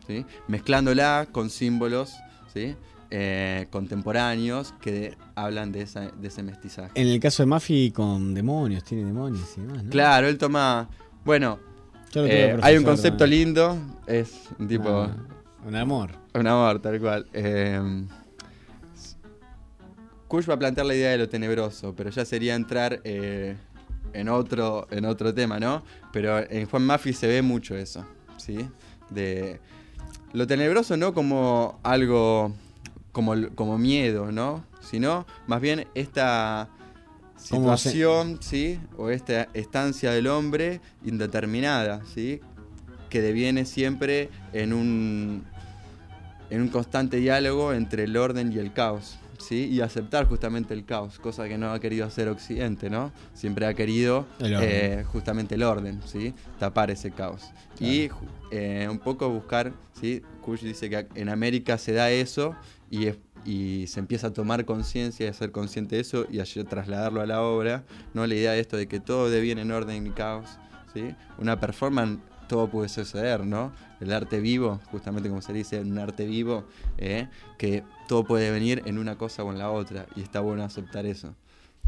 [0.06, 0.26] ¿sí?
[0.48, 2.14] mezclándola con símbolos.
[2.52, 2.76] ¿sí?
[3.10, 6.90] Eh, contemporáneos que hablan de, esa, de ese mestizaje.
[6.94, 9.90] En el caso de Maffi con demonios, tiene demonios y demás, ¿no?
[9.90, 10.90] Claro, él toma.
[11.24, 11.58] Bueno,
[12.14, 14.88] eh, hay un concepto lindo, es un tipo.
[14.88, 15.16] Ah,
[15.66, 16.10] un amor.
[16.34, 17.26] Un amor, tal cual.
[17.32, 18.06] Eh,
[20.28, 23.56] Kush va a plantear la idea de lo tenebroso, pero ya sería entrar eh,
[24.12, 25.82] en, otro, en otro tema, ¿no?
[26.12, 28.04] Pero en Juan Maffi se ve mucho eso,
[28.36, 28.68] ¿sí?
[29.10, 29.60] De
[30.32, 32.52] lo tenebroso no como algo,
[33.12, 34.64] como, como miedo, ¿no?
[34.80, 36.68] Sino más bien esta
[37.56, 38.78] situación, ¿sí?
[38.96, 42.40] O esta estancia del hombre indeterminada, ¿sí?
[43.10, 45.44] Que deviene siempre en un,
[46.50, 49.66] en un constante diálogo entre el orden y el caos, ¿sí?
[49.70, 53.12] Y aceptar justamente el caos, cosa que no ha querido hacer Occidente, ¿no?
[53.34, 54.54] Siempre ha querido El
[55.00, 56.34] eh, justamente el orden, ¿sí?
[56.58, 57.50] Tapar ese caos.
[57.80, 58.08] Y
[58.50, 60.22] eh, un poco buscar, ¿sí?
[60.42, 62.54] Kush dice que en América se da eso
[62.90, 66.40] y, es- y se empieza a tomar conciencia y a ser consciente de eso y
[66.40, 67.84] a trasladarlo a la obra,
[68.14, 68.26] ¿no?
[68.26, 70.58] La idea de esto de que todo deviene en orden y caos,
[70.92, 71.14] ¿sí?
[71.38, 73.72] Una performance todo puede suceder, ¿no?
[74.00, 76.64] El arte vivo, justamente como se dice, un arte vivo,
[76.96, 77.28] ¿eh?
[77.58, 81.06] que todo puede venir en una cosa o en la otra, y está bueno aceptar
[81.06, 81.34] eso,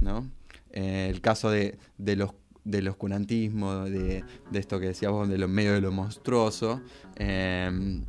[0.00, 0.30] ¿no?
[0.72, 2.32] Eh, el caso de, de los
[2.62, 6.82] del oscurantismo, de, de esto que decías vos, de lo medio de lo monstruoso,
[7.16, 8.02] eh,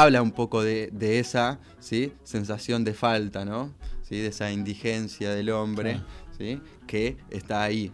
[0.00, 2.12] habla un poco de, de esa ¿sí?
[2.24, 3.72] sensación de falta, ¿no?
[4.02, 4.18] ¿Sí?
[4.18, 6.00] De esa indigencia del hombre.
[6.36, 6.60] ¿sí?
[6.86, 7.92] Que está ahí,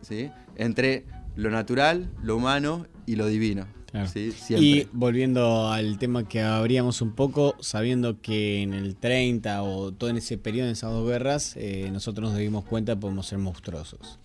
[0.00, 0.30] ¿sí?
[0.56, 1.04] Entre
[1.36, 4.08] lo natural, lo humano y lo divino, Claro.
[4.08, 4.32] ¿sí?
[4.50, 10.10] Y volviendo al tema que abríamos un poco, sabiendo que en el 30 o todo
[10.10, 13.38] en ese periodo, en esas dos guerras, eh, nosotros nos dimos cuenta que podemos ser
[13.38, 14.18] monstruosos.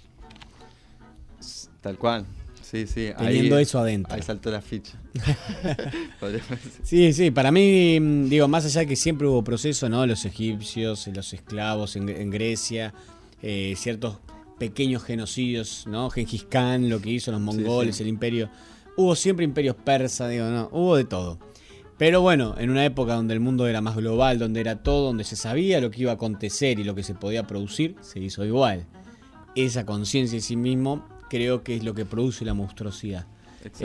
[1.81, 2.25] Tal cual.
[2.69, 3.09] Sí, sí.
[3.17, 4.13] Teniendo ahí, eso adentro.
[4.13, 4.93] Ahí saltó la ficha.
[6.83, 10.05] Sí, sí, para mí, mm, digo, más allá que siempre hubo proceso, ¿no?
[10.05, 12.93] Los egipcios, los esclavos en, en Grecia,
[13.41, 14.17] eh, ciertos
[14.59, 16.09] pequeños genocidios, ¿no?
[16.09, 18.03] Gengis Khan, lo que hizo los mongoles, sí.
[18.03, 18.49] el imperio.
[18.97, 21.39] Hubo siempre imperios persas, digo, no, hubo de todo.
[21.97, 25.23] Pero bueno, en una época donde el mundo era más global, donde era todo, donde
[25.23, 28.45] se sabía lo que iba a acontecer y lo que se podía producir, se hizo
[28.45, 28.85] igual.
[29.55, 33.25] Esa conciencia de sí mismo creo que es lo que produce la monstruosidad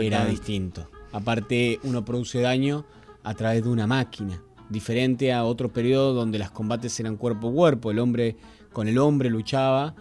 [0.06, 0.90] era distinto.
[1.12, 2.84] Aparte, uno produce daño
[3.22, 7.52] a través de una máquina, diferente a otro periodo donde los combates eran cuerpo a
[7.52, 8.36] cuerpo, el hombre
[8.72, 9.94] con el hombre luchaba,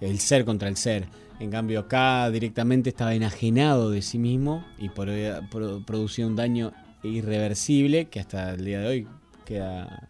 [0.00, 1.06] el ser contra el ser.
[1.40, 6.72] En cambio, acá directamente estaba enajenado de sí mismo y pro- producía un daño
[7.02, 9.08] irreversible que hasta el día de hoy
[9.46, 10.08] queda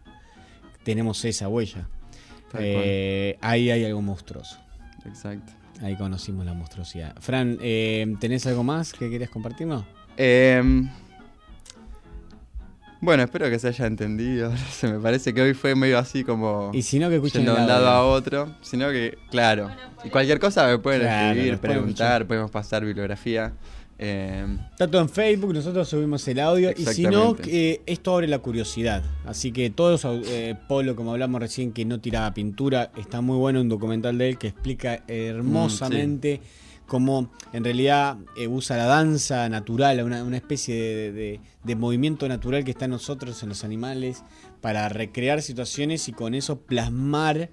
[0.83, 1.87] tenemos esa huella.
[2.59, 4.57] Eh, ahí hay algo monstruoso.
[5.05, 5.53] Exacto.
[5.81, 7.15] Ahí conocimos la monstruosidad.
[7.19, 9.83] Fran, eh, ¿tenés algo más que querías compartirnos?
[10.15, 10.89] Em,
[12.99, 14.55] bueno, espero que se haya entendido.
[14.71, 17.55] Se me parece que hoy fue medio así como Y si no, que escuchen yendo
[17.55, 18.55] de un lado a otro.
[18.61, 19.71] Sino que, claro.
[20.03, 23.53] Y cualquier cosa me pueden Claro, escribir, preguntar, podemos pasar bibliografía.
[24.03, 26.71] Em, todo en Facebook, nosotros subimos el audio.
[26.71, 29.03] Y si no, eh, esto abre la curiosidad.
[29.25, 33.61] Así que todos, eh, Polo, como hablamos recién, que no tiraba pintura, está muy bueno
[33.61, 36.41] un documental de él que explica hermosamente
[36.87, 42.27] cómo en realidad eh, usa la danza natural, una, una especie de, de- de movimiento
[42.27, 44.23] natural que está en nosotros, en los animales,
[44.61, 47.49] para recrear situaciones y con eso plasmar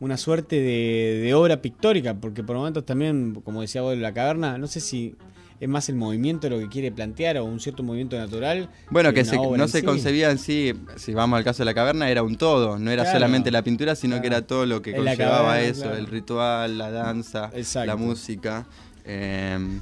[0.00, 4.58] una suerte de, de obra pictórica, porque por momentos también, como decía vos, la caverna,
[4.58, 5.14] no sé si
[5.62, 8.68] es más el movimiento lo que quiere plantear o un cierto movimiento natural.
[8.90, 9.86] bueno, que se- no se sí.
[9.86, 12.80] concebía en sí, si vamos al caso de la caverna, era un todo.
[12.80, 13.18] No era Claro.
[13.20, 15.96] solamente la pintura, sino que era todo lo que En conllevaba caverna, eso: claro.
[15.98, 17.86] el ritual, la danza, Exacto.
[17.86, 18.66] la música.
[19.04, 19.80] Em,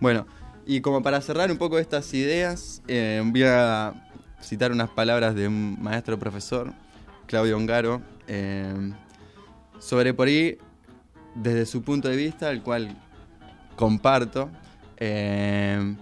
[0.00, 0.26] bueno,
[0.66, 3.92] y como para cerrar un poco estas ideas, eh, voy a
[4.40, 6.72] citar unas palabras de un maestro profesor,
[7.26, 8.94] Claudio Ongaro, em,
[9.78, 10.56] sobre por ahí,
[11.34, 12.96] desde su punto de vista, el cual
[13.76, 14.48] comparto,
[14.98, 15.96] em,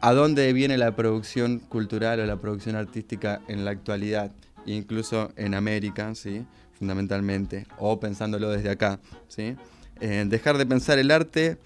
[0.00, 4.32] a dónde viene la producción cultural o la producción artística en la actualidad,
[4.66, 6.44] incluso en América, ¿sí?
[6.76, 8.98] fundamentalmente, o pensándolo desde acá.
[9.28, 9.54] ¿sí?
[10.00, 11.58] Dejar de pensar el arte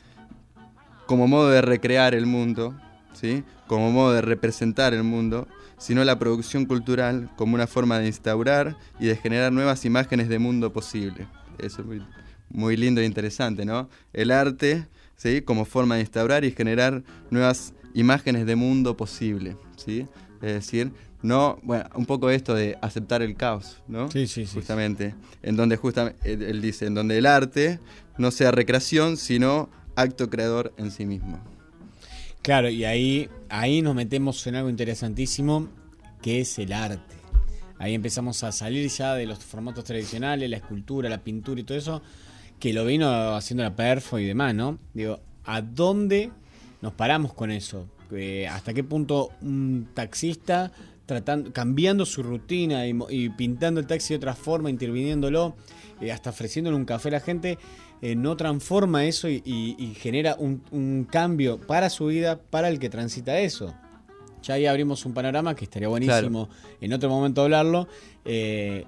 [1.06, 2.78] como modo de recrear el mundo,
[3.14, 3.42] ¿sí?
[3.66, 5.48] como modo de representar el mundo,
[5.78, 10.38] sino la producción cultural como una forma de instaurar y de generar nuevas imágenes de
[10.38, 11.26] mundo posible.
[11.58, 12.02] Eso es muy,
[12.50, 13.88] muy lindo e interesante, ¿no?
[14.12, 15.42] El arte ¿sí?
[15.42, 19.56] como forma de instaurar y generar nuevas imágenes de mundo posible.
[19.76, 20.06] ¿sí?
[20.42, 20.92] Es decir,
[21.22, 24.10] no, bueno, un poco esto de aceptar el caos, ¿no?
[24.10, 24.54] Sí, sí, sí.
[24.54, 27.80] Justamente, en donde justamente, él él dice, en donde el arte
[28.18, 31.40] no sea recreación, sino acto creador en sí mismo.
[32.42, 35.68] Claro, y ahí, ahí nos metemos en algo interesantísimo,
[36.22, 37.16] que es el arte.
[37.78, 41.76] Ahí empezamos a salir ya de los formatos tradicionales, la escultura, la pintura y todo
[41.76, 42.02] eso,
[42.58, 44.78] que lo vino haciendo la perfo y demás, ¿no?
[44.94, 46.30] Digo, ¿a dónde
[46.82, 47.86] nos paramos con eso?
[48.12, 50.72] Eh, ¿Hasta qué punto un taxista
[51.06, 55.54] tratando, cambiando su rutina y, pintando el taxi de otra forma, interviniéndolo,
[56.00, 57.58] eh, hasta ofreciéndole un café a la gente,
[58.02, 62.68] eh, no transforma eso y, y- y genera un, un cambio para su vida, para
[62.68, 63.74] el que transita eso?
[64.42, 66.48] Ya ahí abrimos un panorama que estaría buenísimo
[66.80, 67.88] en otro momento hablarlo.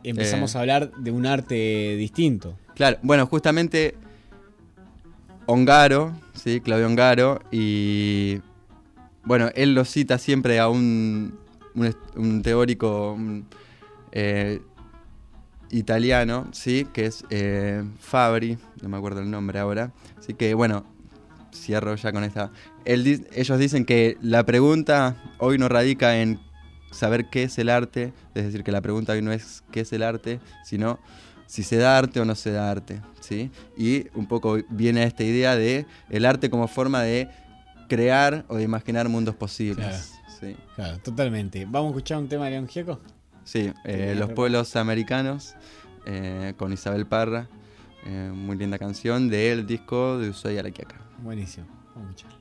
[0.05, 2.57] Empezamos a hablar de un arte distinto.
[2.79, 3.97] Claro, bueno, justamente
[5.47, 6.61] Ongaro, ¿sí?
[6.61, 8.41] Claudio Ongaro, y
[9.25, 11.37] bueno, él lo cita siempre a un,
[11.75, 13.19] un, teórico
[14.13, 14.63] eh,
[15.71, 16.87] italiano, ¿sí?
[16.93, 19.91] Que es eh, Fabri, no me acuerdo el nombre ahora.
[20.17, 20.85] Así que bueno,
[21.53, 22.53] cierro ya con esta.
[22.85, 26.39] Él ellos dicen que la pregunta hoy no radica en
[26.93, 29.93] saber qué es el arte, es decir, que la pregunta hoy no es qué es
[29.93, 31.01] el arte, sino
[31.49, 33.51] si se da arte o no se da arte, ¿sí?
[33.77, 37.29] Y un poco viene esta idea de el arte como forma de
[37.89, 40.13] crear o de imaginar mundos posibles.
[40.39, 41.65] Sí, Claro, totalmente.
[41.65, 43.01] ¿Vamos a escuchar un tema de León Gieco?
[43.45, 45.55] Sí, eh, Sí, Los pueblos americanos
[46.07, 47.49] eh, con Isabel Parra,
[48.05, 50.97] eh, muy linda canción del disco de Ushuaia la Quiaca.
[51.23, 51.67] Buenísimo.
[51.95, 52.38] Vamos a escuchar.